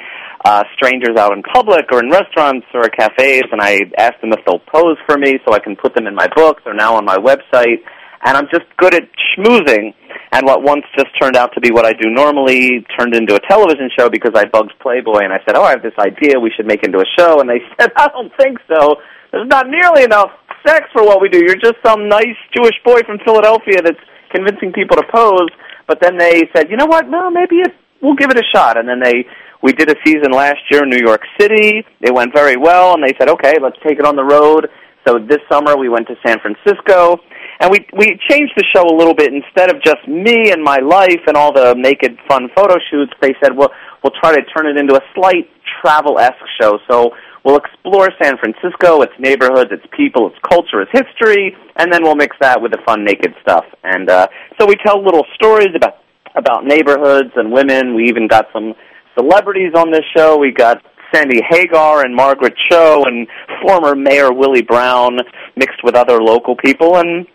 [0.44, 4.44] uh, strangers out in public or in restaurants or cafes, and I ask them if
[4.46, 6.62] they'll pose for me so I can put them in my books.
[6.64, 7.86] They're now on my website,
[8.24, 9.94] and I'm just good at schmoozing.
[10.32, 13.40] And what once just turned out to be what I do normally turned into a
[13.48, 16.38] television show because I bugged Playboy and I said, "Oh, I have this idea.
[16.38, 18.96] We should make into a show." And they said, "I don't think so.
[19.32, 20.30] There's not nearly enough
[20.66, 21.38] sex for what we do.
[21.38, 24.00] You're just some nice Jewish boy from Philadelphia that's
[24.34, 25.48] convincing people to pose."
[25.86, 27.08] But then they said, "You know what?
[27.08, 29.24] No, maybe it, we'll give it a shot." And then they
[29.62, 31.84] we did a season last year in New York City.
[32.00, 34.68] It went very well, and they said, "Okay, let's take it on the road."
[35.06, 37.20] So this summer we went to San Francisco,
[37.61, 39.32] and we we changed the show a little bit.
[39.32, 43.34] Instead of just me and my life and all the naked fun photo shoots, they
[43.42, 43.70] said, "Well,
[44.02, 45.50] we'll try to turn it into a slight
[45.82, 47.11] travel esque show." So
[47.44, 52.16] we'll explore San Francisco, its neighborhoods, its people, its culture, its history, and then we'll
[52.16, 53.64] mix that with the fun naked stuff.
[53.82, 54.28] And uh,
[54.61, 55.98] so we tell little stories about
[56.36, 57.94] about neighborhoods and women.
[57.94, 58.74] We even got some
[59.16, 60.38] celebrities on this show.
[60.38, 60.82] We got
[61.12, 63.26] Sammy Hagar and Margaret Cho and
[63.62, 65.18] former Mayor Willie Brown
[65.56, 67.26] mixed with other local people and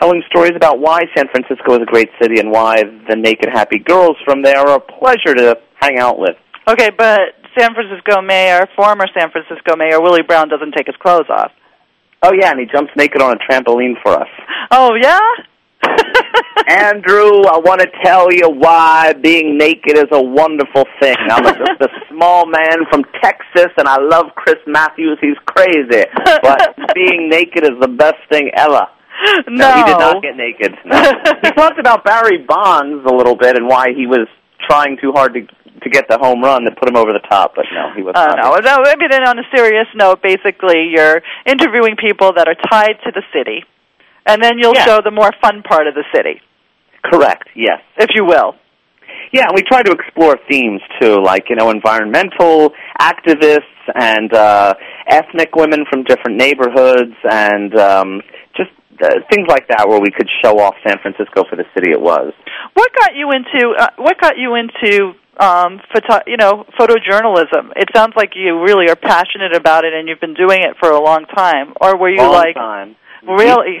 [0.00, 3.78] telling stories about why San Francisco is a great city and why the naked happy
[3.78, 6.36] girls from there are a pleasure to hang out with.
[6.68, 7.20] Okay, but
[7.58, 11.52] San Francisco Mayor, former San Francisco Mayor Willie Brown doesn't take his clothes off.
[12.22, 14.28] Oh yeah, and he jumps naked on a trampoline for us.
[14.70, 15.20] Oh yeah?
[16.68, 21.16] Andrew, I want to tell you why being naked is a wonderful thing.
[21.18, 25.18] I'm a, just a small man from Texas, and I love Chris Matthews.
[25.20, 26.04] He's crazy,
[26.42, 28.86] but being naked is the best thing ever.
[29.48, 30.74] No, he did not get naked.
[30.84, 30.96] No.
[31.42, 34.26] he talked about Barry Bonds a little bit and why he was
[34.68, 35.40] trying too hard to
[35.82, 38.12] to get the home run that put him over the top, but no, he was
[38.14, 38.60] uh, not.
[38.62, 38.82] no, no.
[38.84, 43.22] Maybe then on a serious note, basically, you're interviewing people that are tied to the
[43.32, 43.64] city,
[44.26, 44.84] and then you'll Yeah.
[44.84, 46.40] show the more fun part of the city,
[47.02, 47.48] Correct.
[47.54, 47.80] Yes.
[47.96, 48.56] if you will.
[49.32, 54.74] Yeah, and we try to explore themes too, like you know, environmental activists and uh,
[55.08, 58.20] ethnic women from different neighborhoods, and um,
[58.56, 58.70] just
[59.02, 62.00] uh, things like that, where we could show off San Francisco for the city it
[62.00, 62.32] was.
[62.74, 67.72] What got you into uh, what got you into um photo, you know photojournalism?
[67.76, 70.90] It sounds like you really are passionate about it and you've been doing it for
[70.90, 71.72] a long time.
[71.80, 72.96] Or were you Long like time.
[73.26, 73.78] really?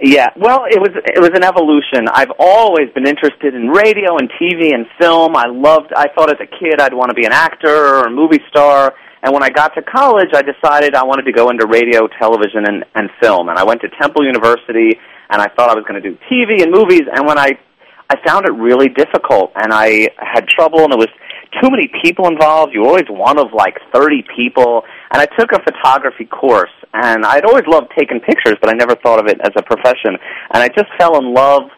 [0.00, 2.08] Yeah, well, it was it was an evolution.
[2.12, 5.36] I've always been interested in radio and TV and film.
[5.36, 5.92] I loved.
[5.94, 8.94] I thought as a kid I'd want to be an actor or a movie star.
[9.24, 12.68] And when I got to college, I decided I wanted to go into radio, television,
[12.68, 13.48] and, and film.
[13.48, 15.00] And I went to Temple University,
[15.30, 17.08] and I thought I was going to do TV and movies.
[17.10, 17.58] And when I
[18.10, 21.08] I found it really difficult, and I had trouble, and it was
[21.62, 22.74] too many people involved.
[22.74, 24.82] You always one of like 30 people.
[25.10, 28.94] And I took a photography course, and I'd always loved taking pictures, but I never
[28.96, 30.20] thought of it as a profession.
[30.52, 31.70] And I just fell in love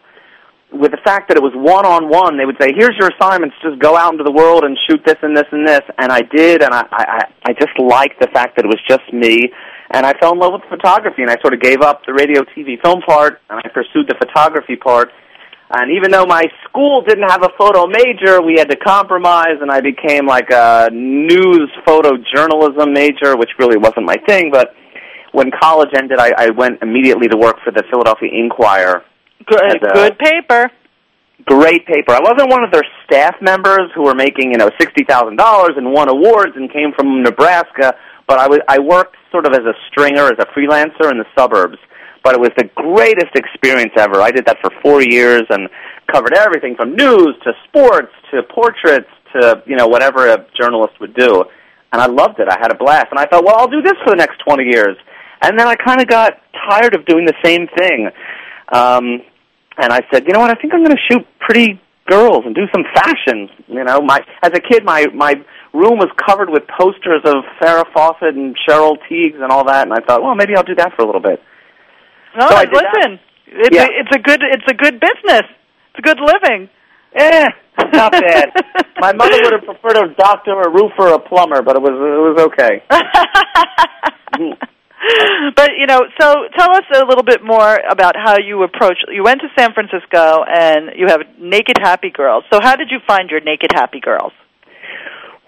[0.72, 2.36] with the fact that it was one on one.
[2.36, 3.56] They would say, "Here's your assignments.
[3.62, 6.22] Just go out into the world and shoot this and this and this." And I
[6.22, 9.52] did, and I I, I just liked the fact that it was just me.
[9.90, 12.42] And I fell in love with photography, and I sort of gave up the radio,
[12.56, 15.12] TV, film part, and I pursued the photography part.
[15.70, 19.70] And even though my school didn't have a photo major, we had to compromise, and
[19.70, 24.50] I became like a news photojournalism major, which really wasn't my thing.
[24.52, 24.74] But
[25.32, 29.04] when college ended, I, I went immediately to work for the Philadelphia Inquirer.
[29.46, 30.70] Good, as a- good paper.
[31.44, 32.12] Great paper.
[32.12, 35.72] I wasn't one of their staff members who were making, you know, sixty thousand dollars
[35.76, 37.94] and won awards and came from Nebraska.
[38.26, 41.26] But I was I worked sort of as a stringer, as a freelancer in the
[41.38, 41.78] suburbs.
[42.24, 44.20] But it was the greatest experience ever.
[44.20, 45.68] I did that for four years and
[46.10, 51.14] covered everything from news to sports to portraits to you know whatever a journalist would
[51.14, 51.44] do.
[51.92, 52.48] And I loved it.
[52.48, 53.08] I had a blast.
[53.12, 54.96] And I thought, well, I'll do this for the next twenty years.
[55.42, 56.32] And then I kind of got
[56.68, 58.08] tired of doing the same thing.
[58.72, 59.20] Um,
[59.78, 60.50] and I said, you know what?
[60.50, 63.48] I think I'm going to shoot pretty girls and do some fashion.
[63.68, 65.34] You know, my as a kid, my my
[65.74, 69.82] room was covered with posters of Farrah Fawcett and Cheryl Tiegs and all that.
[69.86, 71.42] And I thought, well, maybe I'll do that for a little bit.
[72.38, 73.84] No, So listen, it's Yeah.
[73.84, 75.42] a, it's a good it's a good business.
[75.90, 76.68] It's a good living.
[77.14, 77.48] Eh,
[77.92, 78.50] not bad.
[79.00, 81.92] My mother would have preferred a doctor, a roofer, or a plumber, but it was
[81.92, 82.82] it was okay.
[85.56, 88.98] but you know, so tell us a little bit more about how you approach.
[89.12, 92.44] You went to San Francisco, and you have Naked Happy Girls.
[92.52, 94.32] So, how did you find your Naked Happy Girls?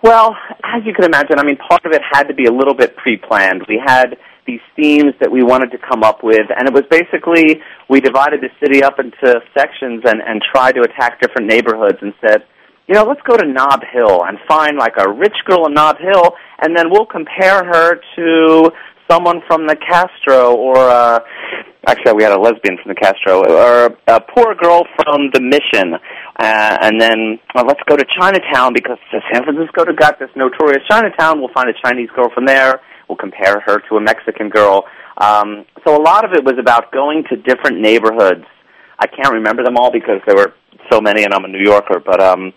[0.02, 2.74] Well, as you can imagine, I mean, part of it had to be a little
[2.74, 3.66] bit pre-planned.
[3.68, 7.60] We had these themes that we wanted to come up with, and it was basically
[7.88, 12.14] we divided the city up into sections and and tried to attack different neighborhoods and
[12.20, 12.44] said,
[12.88, 15.98] you know, let's go to Nob Hill and find like a rich girl in Nob
[15.98, 18.72] Hill, and then we'll compare her to
[19.10, 21.20] someone from the Castro or uh
[21.86, 25.94] actually we had a lesbian from the Castro or a poor girl from the Mission.
[26.38, 28.98] Uh, and then well, let's go to Chinatown because
[29.32, 31.40] San Francisco got this notorious Chinatown.
[31.40, 32.80] We'll find a Chinese girl from there.
[33.08, 34.84] We'll compare her to a Mexican girl.
[35.16, 38.44] Um so a lot of it was about going to different neighborhoods.
[38.98, 40.54] I can't remember them all because there were
[40.90, 42.52] so many and I'm a New Yorker but um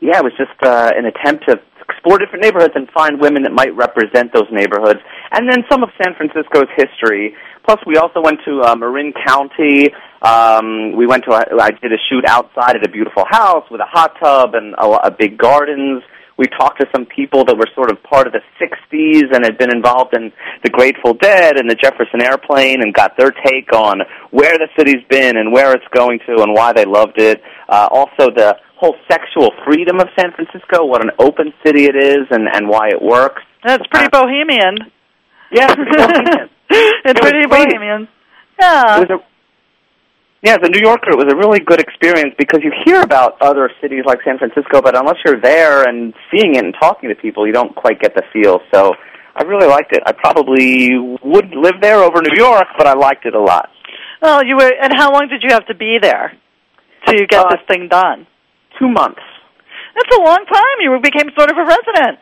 [0.00, 3.52] yeah, it was just uh, an attempt to explore different neighborhoods and find women that
[3.52, 5.00] might represent those neighborhoods,
[5.32, 7.34] and then some of San Francisco's history.
[7.64, 9.92] Plus, we also went to uh, Marin County.
[10.22, 13.80] Um, we went to a, I did a shoot outside at a beautiful house with
[13.80, 16.02] a hot tub and a, a big gardens.
[16.38, 19.58] We talked to some people that were sort of part of the '60s and had
[19.58, 20.32] been involved in
[20.62, 25.02] the Grateful Dead and the Jefferson Airplane, and got their take on where the city's
[25.10, 27.42] been and where it's going to and why they loved it.
[27.68, 32.26] Uh, also, the whole sexual freedom of San Francisco, what an open city it is,
[32.30, 33.42] and and why it works.
[33.64, 34.90] That's pretty bohemian.
[35.50, 36.50] Yeah, pretty bohemian.
[36.70, 38.08] it's It pretty bohemian.
[38.60, 39.02] Yeah.
[39.02, 39.18] It a,
[40.42, 43.42] yeah, as a New Yorker, it was a really good experience because you hear about
[43.42, 47.16] other cities like San Francisco, but unless you're there and seeing it and talking to
[47.16, 48.60] people, you don't quite get the feel.
[48.72, 48.92] So
[49.34, 50.02] I really liked it.
[50.06, 50.90] I probably
[51.24, 53.70] would live there over New York, but I liked it a lot.
[54.22, 56.32] Well, you were, and how long did you have to be there
[57.06, 58.26] to get Uh, this thing done?
[58.78, 59.20] Two months.
[59.94, 60.76] That's a long time.
[60.80, 62.18] You became sort of a resident.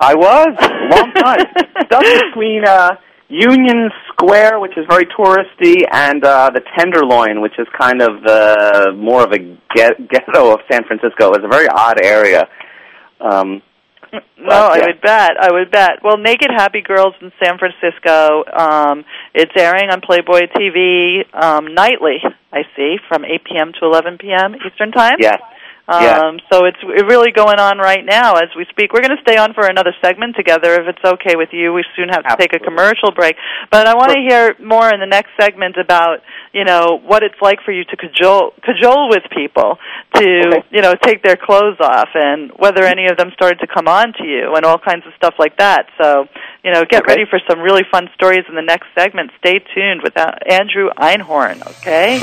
[0.00, 1.40] I was a long time.
[1.86, 2.96] Stuck between uh,
[3.28, 8.92] Union Square, which is very touristy, and uh, the Tenderloin, which is kind of the
[8.96, 9.38] more of a
[9.74, 11.32] get- ghetto of San Francisco.
[11.32, 12.48] It was a very odd area.
[13.20, 13.62] Um,
[14.12, 15.30] No, But, I would bet.
[15.40, 15.90] I would bet.
[16.04, 18.44] Well, Naked Happy Girls in San Francisco.
[18.52, 22.16] Um, it's airing on Playboy TV um, nightly.
[22.52, 23.72] I see from 8 p.m.
[23.80, 24.54] to 11 p.m.
[24.66, 25.16] Eastern Time.
[25.18, 25.40] yes.
[25.92, 26.30] Um, Yeah.
[26.50, 28.92] So it's really going on right now as we speak.
[28.92, 31.72] We're going to stay on for another segment together if it's okay with you.
[31.72, 33.36] We soon have to take a commercial break,
[33.70, 36.20] but I want to hear more in the next segment about
[36.52, 39.76] you know what it's like for you to cajole cajole with people
[40.14, 40.62] to Okay.
[40.70, 44.12] you know take their clothes off and whether any of them started to come on
[44.18, 45.86] to you and all kinds of stuff like that.
[46.00, 46.26] So
[46.64, 47.12] you know get Okay.
[47.20, 49.30] ready for some really fun stories in the next segment.
[49.38, 51.60] Stay tuned with uh, Andrew Einhorn.
[51.80, 52.20] Okay.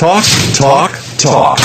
[0.00, 0.24] Talk,
[0.54, 1.58] talk, talk.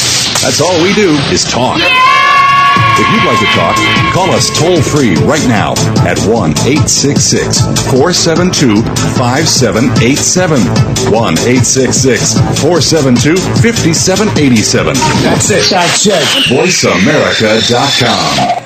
[0.44, 1.80] That's all we do is talk.
[1.80, 3.78] If you'd like to talk,
[4.12, 5.72] call us toll free right now
[6.04, 7.62] at 1 866
[7.96, 8.84] 472
[9.16, 10.60] 5787.
[10.60, 10.68] 1
[11.16, 14.96] 866 472 5787.
[15.24, 15.70] That's it.
[15.70, 16.22] That's it.
[16.52, 18.64] VoiceAmerica.com.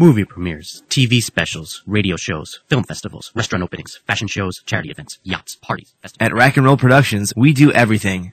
[0.00, 5.54] Movie premieres, TV specials, radio shows, film festivals, restaurant openings, fashion shows, charity events, yachts,
[5.56, 8.32] parties, festivals, At Rack and Roll Productions, we do everything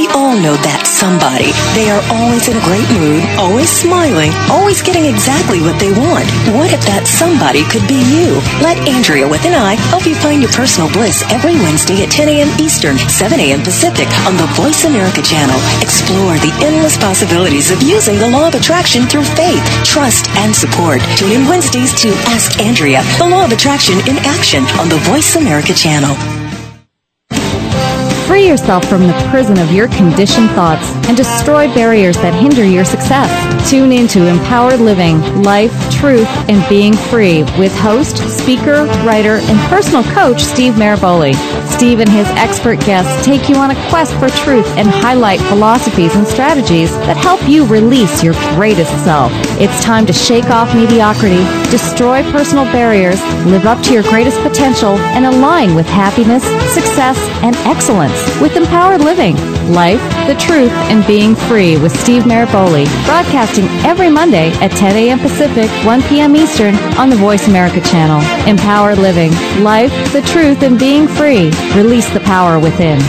[0.00, 1.52] We all know that somebody.
[1.76, 6.24] They are always in a great mood, always smiling, always getting exactly what they want.
[6.56, 8.40] What if that somebody could be you?
[8.64, 12.32] Let Andrea with an I help you find your personal bliss every Wednesday at 10
[12.32, 12.48] a.m.
[12.56, 13.60] Eastern, 7 a.m.
[13.60, 15.60] Pacific on the Voice America channel.
[15.84, 21.04] Explore the endless possibilities of using the law of attraction through faith, trust, and support.
[21.20, 25.36] Tune in Wednesdays to Ask Andrea, the law of attraction in action on the Voice
[25.36, 26.16] America channel.
[28.40, 32.86] Free yourself from the prison of your conditioned thoughts and destroy barriers that hinder your
[32.86, 33.28] success.
[33.68, 40.02] Tune into Empowered Living, Life, Truth, and Being Free with host, speaker, writer, and personal
[40.14, 41.34] coach Steve Maraboli.
[41.68, 46.14] Steve and his expert guests take you on a quest for truth and highlight philosophies
[46.16, 49.30] and strategies that help you release your greatest self.
[49.60, 54.96] It's time to shake off mediocrity, destroy personal barriers, live up to your greatest potential,
[55.12, 59.36] and align with happiness, success, and excellence with Empowered Living,
[59.72, 65.18] Life, the Truth, and Being Free with Steve Maraboli, broadcasting every Monday at 10 a.m.
[65.18, 66.36] Pacific, 1 p.m.
[66.36, 68.20] Eastern on the Voice America channel.
[68.48, 71.50] Empowered Living, Life, the Truth, and Being Free.
[71.74, 73.00] Release the power within.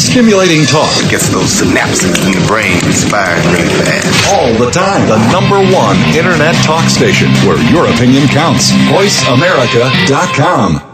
[0.00, 0.90] Stimulating talk.
[1.10, 4.32] Gets those synapses in the brain firing really fast.
[4.32, 5.06] All the time.
[5.06, 8.70] The number one internet talk station where your opinion counts.
[8.90, 10.89] VoiceAmerica.com.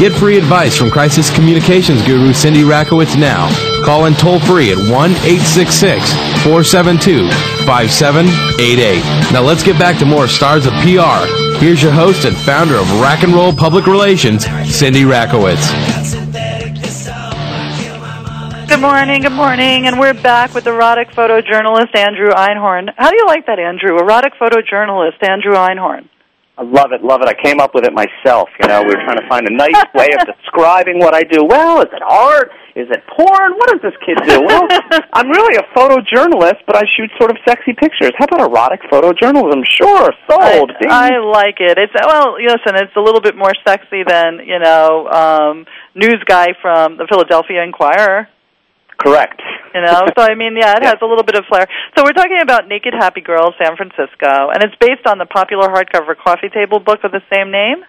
[0.00, 3.52] Get free advice from crisis communications guru Cindy Rakowitz now.
[3.84, 6.10] Call in toll free at 1 866
[6.42, 7.28] 472
[7.66, 9.02] 5788.
[9.30, 11.28] Now let's get back to more stars of PR.
[11.60, 15.68] Here's your host and founder of Rack and Roll Public Relations, Cindy Rakowitz.
[18.68, 22.88] Good morning, good morning, and we're back with erotic photojournalist Andrew Einhorn.
[22.96, 23.98] How do you like that, Andrew?
[23.98, 26.08] Erotic photojournalist Andrew Einhorn.
[26.60, 27.28] I love it, love it.
[27.32, 28.52] I came up with it myself.
[28.60, 31.40] You know, we were trying to find a nice way of describing what I do.
[31.40, 32.52] Well, is it art?
[32.76, 33.56] Is it porn?
[33.56, 34.44] What does this kid do?
[34.44, 34.68] Well,
[35.16, 38.12] I'm really a photojournalist, but I shoot sort of sexy pictures.
[38.18, 39.64] How about erotic photojournalism?
[39.72, 40.72] Sure, sold.
[40.86, 41.78] I, I like it.
[41.80, 46.48] It's well, listen, it's a little bit more sexy than you know, um, news guy
[46.60, 48.28] from the Philadelphia Inquirer.
[49.00, 49.40] Correct.
[49.74, 51.66] You know, so I mean, yeah, it has a little bit of flair.
[51.96, 55.68] So we're talking about Naked Happy Girls, San Francisco, and it's based on the popular
[55.68, 57.82] hardcover coffee table book of the same name.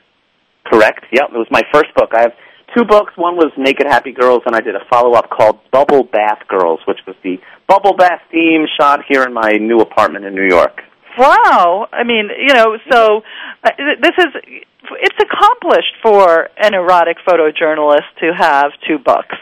[0.65, 1.05] Correct.
[1.11, 2.11] Yep, it was my first book.
[2.15, 2.33] I have
[2.77, 3.13] two books.
[3.17, 6.99] One was Naked Happy Girls, and I did a follow-up called Bubble Bath Girls, which
[7.05, 7.37] was the
[7.67, 10.81] bubble bath theme shot here in my new apartment in New York.
[11.17, 11.87] Wow.
[11.91, 13.21] I mean, you know, so
[13.63, 13.69] uh,
[14.01, 14.61] this is
[14.99, 19.35] it's accomplished for an erotic photojournalist to have two books.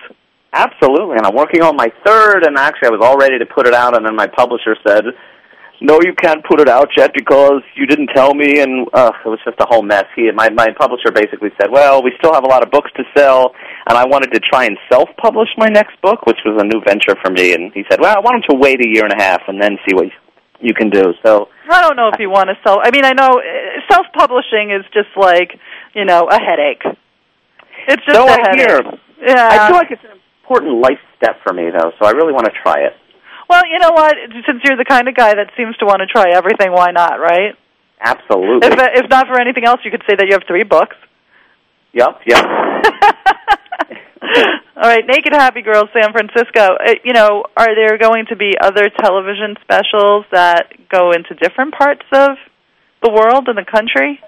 [0.51, 3.67] Absolutely, and I'm working on my third, and actually I was all ready to put
[3.67, 5.05] it out, and then my publisher said,
[5.79, 9.29] "No, you can't put it out yet because you didn't tell me," and uh, it
[9.29, 10.05] was just a whole mess.
[10.15, 13.03] He, my my publisher, basically said, "Well, we still have a lot of books to
[13.15, 13.53] sell,
[13.87, 17.15] and I wanted to try and self-publish my next book, which was a new venture
[17.23, 19.43] for me." And he said, "Well, why don't you wait a year and a half
[19.47, 20.07] and then see what
[20.61, 22.79] you can do." So I don't know if you want to sell.
[22.81, 25.53] I mean, I know uh, self-publishing is just like
[25.93, 26.81] you know a headache.
[27.87, 28.67] It's just so a I headache.
[28.67, 28.81] hear.
[29.21, 29.49] Yeah.
[29.51, 30.18] I feel like it's an
[30.49, 32.93] important life step for me, though, so I really want to try it.
[33.49, 34.15] Well, you know what?
[34.45, 37.19] Since you're the kind of guy that seems to want to try everything, why not,
[37.19, 37.53] right?
[38.01, 38.67] Absolutely.
[38.67, 38.73] If
[39.03, 40.95] if not for anything else, you could say that you have three books.
[41.93, 42.45] Yep, yep.
[44.77, 46.77] All right, Naked Happy Girls, San Francisco.
[46.79, 51.73] Uh, You know, are there going to be other television specials that go into different
[51.73, 52.37] parts of
[53.03, 54.21] the world and the country?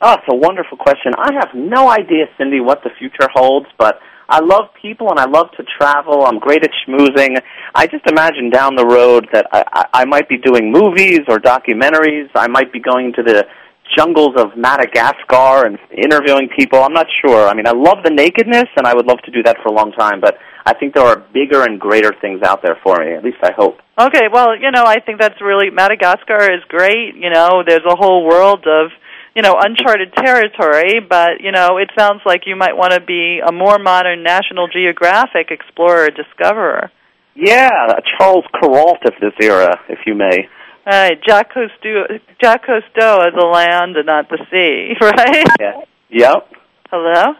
[0.00, 1.12] Oh, it's a wonderful question.
[1.16, 3.98] I have no idea, Cindy, what the future holds, but
[4.28, 6.26] I love people and I love to travel.
[6.26, 7.40] I'm great at schmoozing.
[7.74, 11.38] I just imagine down the road that I, I, I might be doing movies or
[11.38, 12.28] documentaries.
[12.34, 13.46] I might be going to the
[13.96, 16.82] jungles of Madagascar and interviewing people.
[16.82, 17.46] I'm not sure.
[17.46, 19.72] I mean, I love the nakedness and I would love to do that for a
[19.72, 23.12] long time, but I think there are bigger and greater things out there for me.
[23.12, 23.78] At least I hope.
[23.98, 27.14] Okay, well, you know, I think that's really Madagascar is great.
[27.14, 28.90] You know, there's a whole world of
[29.36, 33.40] you know uncharted territory, but you know, it sounds like you might want to be
[33.46, 36.90] a more modern National Geographic explorer discoverer.
[37.34, 40.48] Yeah, a Charles Kuralt of this era, if you may.
[40.86, 45.46] Right, Jacques Cousteau, Jacques Cousteau is the land and not the sea, right?
[45.60, 45.80] Yeah.
[46.08, 46.52] Yep.
[46.90, 47.34] Hello?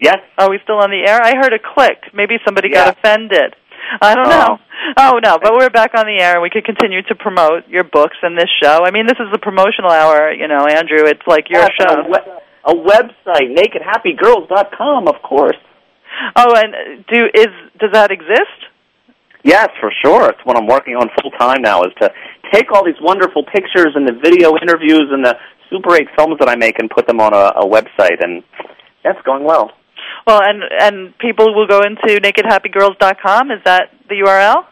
[0.00, 0.16] Yes.
[0.38, 1.20] Are we still on the air?
[1.22, 1.98] I heard a click.
[2.14, 2.86] Maybe somebody Yeah.
[2.86, 3.54] got offended.
[4.00, 4.58] I don't know.
[4.58, 5.14] Oh.
[5.14, 7.84] oh no, but we're back on the air and we could continue to promote your
[7.84, 8.84] books and this show.
[8.84, 11.04] I mean, this is the promotional hour, you know, Andrew.
[11.06, 12.00] It's like your Yes, show.
[12.00, 12.32] A, we-
[12.64, 15.56] a website, nakedhappygirls.com, of course.
[16.36, 18.58] Oh, and uh, do is does that exist?
[19.44, 20.30] Yes, for sure.
[20.30, 22.12] It's what I'm working on full time now is to
[22.52, 25.36] take all these wonderful pictures and the video interviews and the
[25.70, 28.42] Super 8 films that I make and put them on a, a website, and
[29.04, 29.70] that's going well.
[30.28, 33.50] Well, and and people will go into nakedhappygirls.com.
[33.50, 34.66] Is that the URL?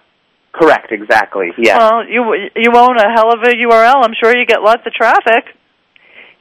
[0.53, 1.49] Correct, exactly.
[1.57, 1.79] Yes.
[1.79, 4.05] Well, you you own a hell of a URL.
[4.05, 5.57] I'm sure you get lots of traffic.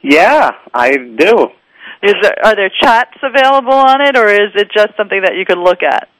[0.02, 1.48] yeah, I do.
[2.02, 5.46] Is there are there chats available on it, or is it just something that you
[5.46, 6.10] can look at?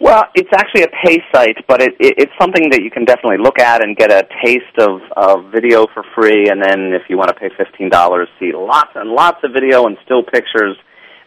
[0.00, 3.44] Well, it's actually a pay site, but it, it, it's something that you can definitely
[3.44, 6.48] look at and get a taste of, of video for free.
[6.48, 9.84] And then if you want to pay fifteen dollars, see lots and lots of video
[9.84, 10.76] and still pictures.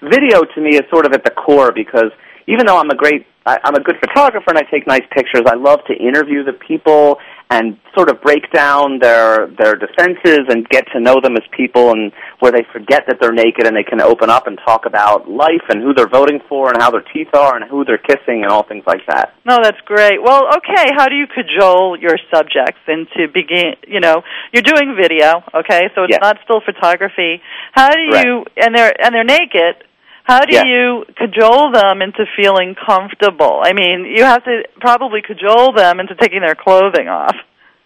[0.01, 2.11] Video to me is sort of at the core because
[2.47, 5.43] even though I'm a great, I, I'm a good photographer and I take nice pictures,
[5.45, 7.17] I love to interview the people
[7.51, 11.91] and sort of break down their their defenses and get to know them as people
[11.91, 15.27] and where they forget that they're naked and they can open up and talk about
[15.27, 18.43] life and who they're voting for and how their teeth are and who they're kissing
[18.43, 19.33] and all things like that.
[19.45, 20.21] No, that's great.
[20.21, 24.21] Well, okay, how do you cajole your subjects into begin, you know,
[24.53, 25.89] you're doing video, okay?
[25.95, 26.21] So it's Yes.
[26.21, 27.41] not still photography.
[27.73, 29.88] How do you and they're and they're naked.
[30.30, 30.65] How do Yes.
[30.67, 33.61] you cajole them into feeling comfortable?
[33.63, 37.36] I mean, you have to probably cajole them into taking their clothing off.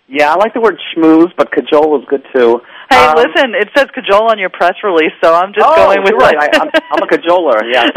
[0.09, 2.59] Yeah, I like the word schmooze, but cajole is good too.
[2.91, 6.01] Hey, Um, listen, it says cajole on your press release, so I'm just oh, going
[6.03, 6.35] with you're right.
[6.37, 7.63] I, I'm, I'm a cajoler.
[7.71, 7.85] Yeah.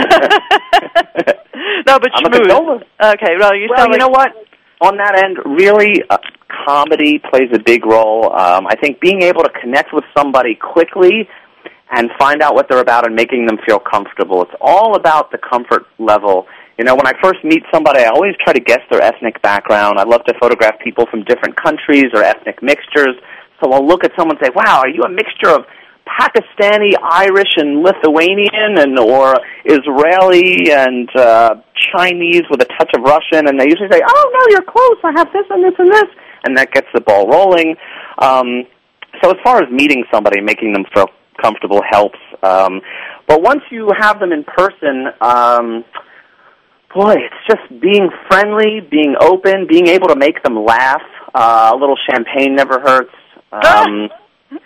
[1.89, 2.47] no, but I'm a schmooze.
[2.47, 2.83] cajoler.
[3.15, 4.31] Okay, well, you well, you like know what?
[4.81, 6.19] On that end, really, uh,
[6.69, 8.27] comedy plays a big role.
[8.33, 11.29] Um, I think being able to connect with somebody quickly
[11.91, 14.43] and find out what they're about and making them feel comfortable.
[14.43, 16.47] It's all about the comfort level.
[16.79, 19.99] You know, when I first meet somebody, I always try to guess their ethnic background.
[19.99, 23.15] I love to photograph people from different countries or ethnic mixtures.
[23.63, 25.65] So I'll look at someone and say, "Wow, are you a mixture of
[26.07, 29.35] Pakistani, Irish, and Lithuanian, and or
[29.65, 31.55] Israeli and uh,
[31.95, 34.99] Chinese with a touch of Russian?" And they usually say, "Oh no, you're close.
[35.05, 36.11] I have this and this and this,"
[36.45, 37.77] and that gets the ball rolling.
[38.19, 38.65] Um,
[39.23, 41.09] so as far as meeting somebody, making them feel
[41.41, 42.19] comfortable helps.
[42.43, 42.81] Um,
[43.27, 45.85] but once you have them in person, um,
[46.95, 51.03] boy, it's just being friendly, being open, being able to make them laugh.
[51.35, 53.13] Uh, a little champagne never hurts.
[53.53, 54.09] Um,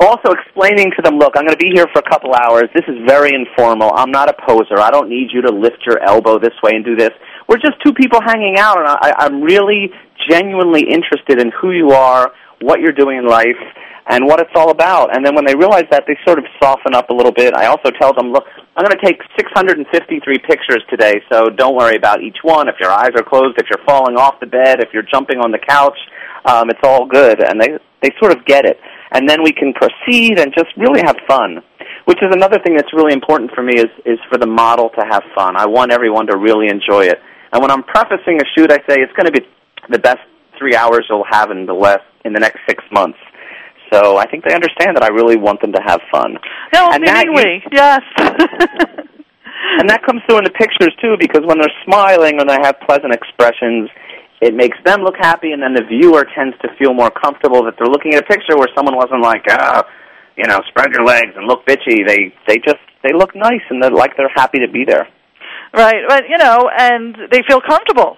[0.00, 2.64] also explaining to them, look, I'm going to be here for a couple hours.
[2.74, 3.92] This is very informal.
[3.94, 4.78] I'm not a poser.
[4.78, 7.10] I don't need you to lift your elbow this way and do this.
[7.48, 9.90] We're just two people hanging out, and I, I'm really
[10.30, 13.60] genuinely interested in who you are, what you're doing in life,
[14.08, 15.14] and what it's all about.
[15.14, 17.54] And then when they realize that, they sort of soften up a little bit.
[17.54, 18.44] I also tell them, look,
[18.76, 22.68] I'm going to take 653 pictures today, so don't worry about each one.
[22.68, 25.50] If your eyes are closed, if you're falling off the bed, if you're jumping on
[25.50, 25.98] the couch,
[26.44, 27.42] um, it's all good.
[27.42, 28.78] And they they sort of get it.
[29.12, 31.60] And then we can proceed and just really have fun.
[32.06, 35.04] Which is another thing that's really important for me is is for the model to
[35.10, 35.56] have fun.
[35.56, 37.18] I want everyone to really enjoy it.
[37.52, 39.46] And when I'm prefacing a shoot, I say it's going to be
[39.90, 40.20] the best
[40.58, 43.18] three hours you'll have in the last in the next six months.
[43.92, 46.38] So I think they understand that I really want them to have fun.
[46.72, 48.00] No, and that seemingly, yes.
[49.78, 52.78] and that comes through in the pictures too, because when they're smiling and they have
[52.86, 53.90] pleasant expressions,
[54.40, 57.74] it makes them look happy, and then the viewer tends to feel more comfortable that
[57.76, 59.84] they're looking at a picture where someone wasn't like, ah,
[60.36, 62.06] you know, spread your legs and look bitchy.
[62.06, 65.06] They they just they look nice and they're like they're happy to be there.
[65.74, 68.16] right, but you know, and they feel comfortable.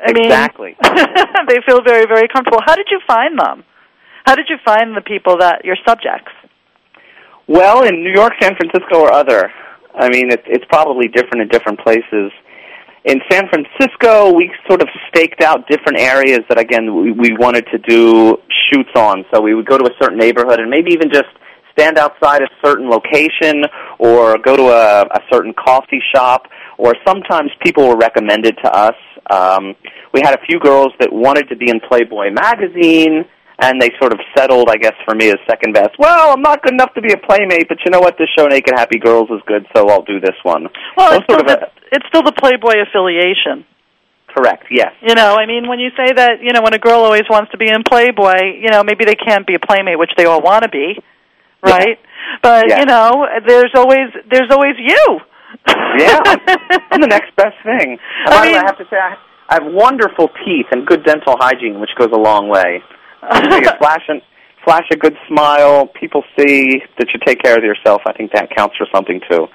[0.00, 0.76] I exactly.
[0.80, 1.06] mean,
[1.48, 2.60] they feel very, very comfortable.
[2.64, 3.64] How did you find them?
[4.26, 6.32] How did you find the people that your subjects?
[7.46, 9.50] Well, in New York, San Francisco, or other.
[9.94, 12.30] I mean, it, it's probably different in different places.
[13.04, 17.66] In San Francisco, we sort of staked out different areas that, again, we, we wanted
[17.72, 18.36] to do
[18.70, 19.24] shoots on.
[19.32, 21.28] So we would go to a certain neighborhood and maybe even just
[21.72, 23.64] stand outside a certain location
[23.98, 26.46] or go to a, a certain coffee shop.
[26.78, 28.96] Or sometimes people were recommended to us.
[29.30, 29.74] Um,
[30.12, 33.24] we had a few girls that wanted to be in Playboy magazine
[33.62, 35.90] and they sort of settled, I guess, for me as second best.
[35.98, 38.16] Well, I'm not good enough to be a playmate, but you know what?
[38.18, 40.66] This show, Naked Happy Girls, is good, so I'll do this one.
[40.96, 43.66] Well, Those it's still, the, it's still the Playboy affiliation.
[44.28, 44.92] correct, yes.
[45.02, 47.50] You know, I mean, when you say that, you know, when a girl always wants
[47.52, 50.40] to be in Playboy, you know, maybe they can't be a playmate, which they all
[50.40, 50.96] want to be,
[51.62, 51.98] right?
[52.42, 52.80] But Yeah.
[52.80, 55.20] you know, there's always there's always you.
[55.98, 56.20] Yeah,
[56.90, 57.98] I'm, the next best thing.
[58.24, 59.16] And the way, I have to say, I,
[59.48, 62.82] I have wonderful teeth and good dental hygiene, which goes a long way.
[63.22, 64.22] I think flash, and,
[64.64, 68.02] flash a good smile, people see that you take care of yourself.
[68.06, 69.46] I think that counts for something too.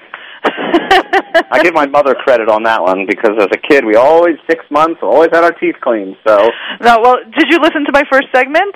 [0.47, 4.63] I give my mother credit on that one because as a kid, we always six
[4.69, 6.15] months always had our teeth cleaned.
[6.27, 6.37] So,
[6.81, 8.75] No, well, did you listen to my first segment?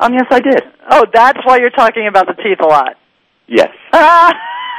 [0.00, 0.62] um, yes, I did.
[0.90, 2.96] Oh, that's why you're talking about the teeth a lot.
[3.46, 3.70] Yes.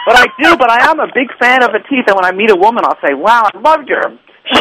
[0.06, 2.34] But I do, but I am a big fan of the teeth, and when I
[2.34, 4.04] meet a woman, I'll say, wow, I love your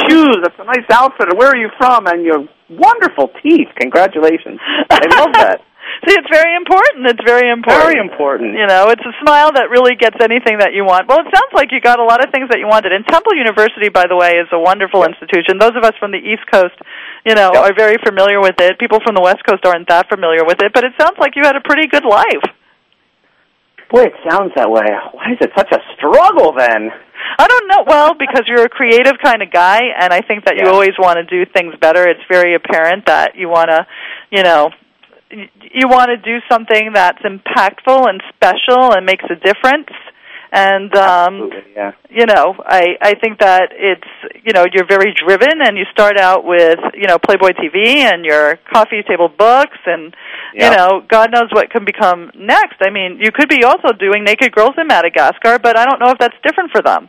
[0.07, 0.37] shoes.
[0.41, 1.37] That's a nice outfit.
[1.37, 2.07] Where are you from?
[2.07, 2.47] And your
[2.79, 3.69] wonderful teeth.
[3.77, 4.59] Congratulations.
[4.91, 5.61] I love that.
[6.07, 7.07] See, it's very important.
[7.07, 7.85] It's very important.
[7.85, 8.51] Very important.
[8.59, 11.07] You know, it's a smile that really gets anything that you want.
[11.07, 12.91] Well, it sounds like you got a lot of things that you wanted.
[12.91, 15.63] And Temple University, by the way, is a wonderful institution.
[15.63, 16.75] Those of us from the East Coast,
[17.23, 18.83] you know, are very familiar with it.
[18.83, 20.75] People from the West Coast aren't that familiar with it.
[20.75, 22.47] But it sounds like you had a pretty good life.
[23.93, 24.89] Boy, it sounds that way.
[25.13, 26.89] Why is it such a struggle then?
[27.39, 27.85] I don't know.
[27.87, 31.19] Well, because you're a creative kind of guy, and I think that you always want
[31.21, 32.09] to do things better.
[32.09, 33.87] It's very apparent that you want to,
[34.31, 34.71] you know,
[35.31, 39.93] you want to do something that's impactful and special and makes a difference.
[40.55, 41.93] And um, yeah.
[42.11, 44.13] you know, I I think that it's
[44.45, 48.23] you know you're very driven, and you start out with you know Playboy TV and
[48.23, 50.15] your coffee table books, and
[50.53, 50.71] Yeah.
[50.71, 52.77] you know God knows what can become next.
[52.85, 56.11] I mean, you could be also doing Naked Girls in Madagascar, but I don't know
[56.11, 57.09] if that's different for them.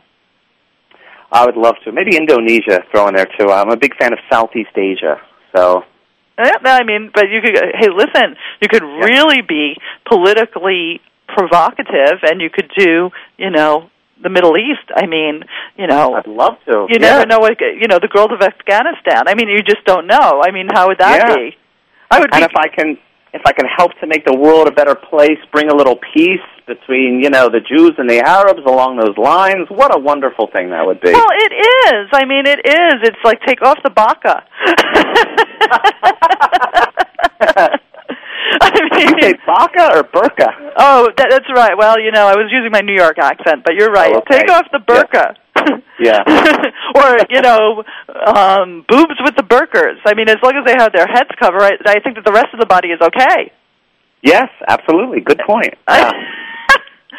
[1.30, 1.92] I would love to.
[1.92, 3.50] Maybe Indonesia throw in there too.
[3.50, 5.20] I'm a big fan of Southeast Asia.
[5.54, 5.84] So
[6.38, 7.60] Yeah, I mean, but you could.
[7.76, 9.76] Hey, listen, you could really be
[10.08, 11.02] politically
[11.36, 13.90] provocative, and you could do, you know,
[14.22, 14.88] the Middle East.
[14.94, 15.42] I mean,
[15.76, 16.86] you know, I'd love to.
[16.88, 17.18] you yeah.
[17.18, 19.28] never know what you know the girls of Afghanistan.
[19.28, 20.40] I mean, you just don't know.
[20.42, 21.34] I mean, how would that Yeah.
[21.36, 21.56] be?
[22.10, 22.44] I would and be.
[22.44, 22.98] if I can
[23.34, 26.46] if I can help to make the world a better place, bring a little peace
[26.68, 30.70] between, you know, the Jews and the Arabs along those lines, what a wonderful thing
[30.70, 31.10] that would be.
[31.10, 32.08] Well, it is.
[32.12, 32.94] I mean, it is.
[33.02, 34.44] It's like take off the baka.
[38.64, 40.48] I mean, you say baka or burka?
[40.76, 41.76] oh, that, that's right.
[41.76, 44.12] Well, you know, I was using my New York accent, but you're right.
[44.14, 44.40] Oh, okay.
[44.40, 45.36] Take off the burqa.
[46.00, 46.22] Yeah.
[46.96, 47.84] or you know,
[48.26, 49.98] um, boobs with the burkers.
[50.04, 52.32] I mean, as long as they have their heads covered, I, I think that the
[52.32, 53.52] rest of the body is okay.
[54.22, 55.20] Yes, absolutely.
[55.20, 55.74] Good point.
[55.88, 56.10] Yeah.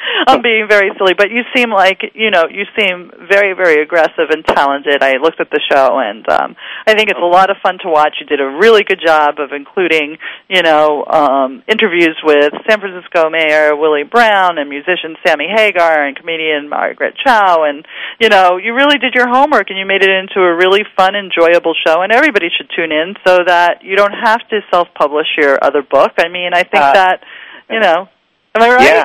[0.27, 4.29] I'm being very silly, but you seem like you know you seem very very aggressive
[4.29, 5.01] and talented.
[5.03, 6.55] I looked at the show and um
[6.87, 8.15] I think it's a lot of fun to watch.
[8.19, 10.17] You did a really good job of including
[10.49, 16.15] you know um interviews with San Francisco Mayor Willie Brown and musician Sammy Hagar and
[16.15, 17.85] comedian Margaret Cho and
[18.19, 21.15] you know you really did your homework and you made it into a really fun
[21.15, 25.57] enjoyable show and everybody should tune in so that you don't have to self-publish your
[25.63, 26.11] other book.
[26.17, 27.23] I mean, I think Uh, that
[27.69, 28.09] you know
[28.55, 28.83] Am I right?
[28.85, 29.03] Yeah.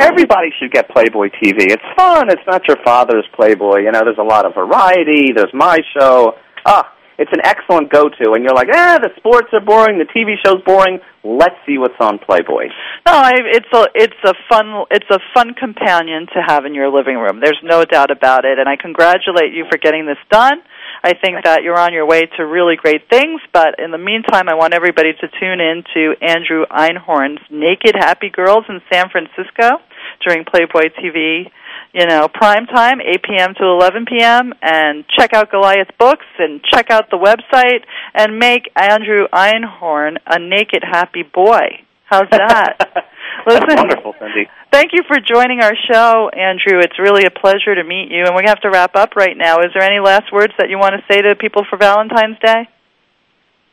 [0.00, 1.70] Everybody should get Playboy TV.
[1.70, 2.30] It's fun.
[2.30, 3.80] It's not your father's Playboy.
[3.80, 5.32] You know, there's a lot of variety.
[5.34, 6.34] There's my show.
[6.64, 8.32] Ah, it's an excellent go-to.
[8.32, 9.98] And you're like, ah, the sports are boring.
[9.98, 11.00] The TV show's boring.
[11.24, 12.68] Let's see what's on Playboy.
[13.06, 16.90] No, I, it's a it's a fun it's a fun companion to have in your
[16.92, 17.40] living room.
[17.40, 20.60] There's no doubt about it, and I congratulate you for getting this done.
[21.06, 24.48] I think that you're on your way to really great things, but in the meantime,
[24.48, 29.78] I want everybody to tune in to Andrew Einhorn's Naked Happy Girls in San Francisco
[30.26, 31.48] during Playboy TV,
[31.94, 33.54] you know, prime time, 8 p.m.
[33.54, 38.64] to 11 p.m., and check out Goliath Books and check out the website and make
[38.74, 41.86] Andrew Einhorn a naked happy boy.
[42.06, 42.78] How's that?
[43.46, 44.48] That's wonderful, Cindy.
[44.72, 46.80] Thank you for joining our show, Andrew.
[46.80, 49.60] It's really a pleasure to meet you, and we have to wrap up right now.
[49.60, 52.68] Is there any last words that you want to say to people for Valentine's Day?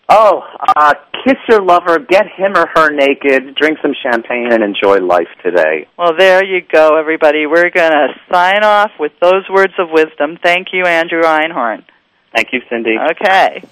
[0.10, 0.94] Oh, uh,
[1.26, 5.88] kiss your lover, get him or her naked, drink some champagne, and enjoy life today.
[5.98, 7.48] Well, there you go, everybody.
[7.48, 10.38] We're going to sign off with those words of wisdom.
[10.44, 11.84] Thank you, Andrew Einhorn.
[12.36, 12.98] Thank you, Cindy.
[13.12, 13.64] Okay.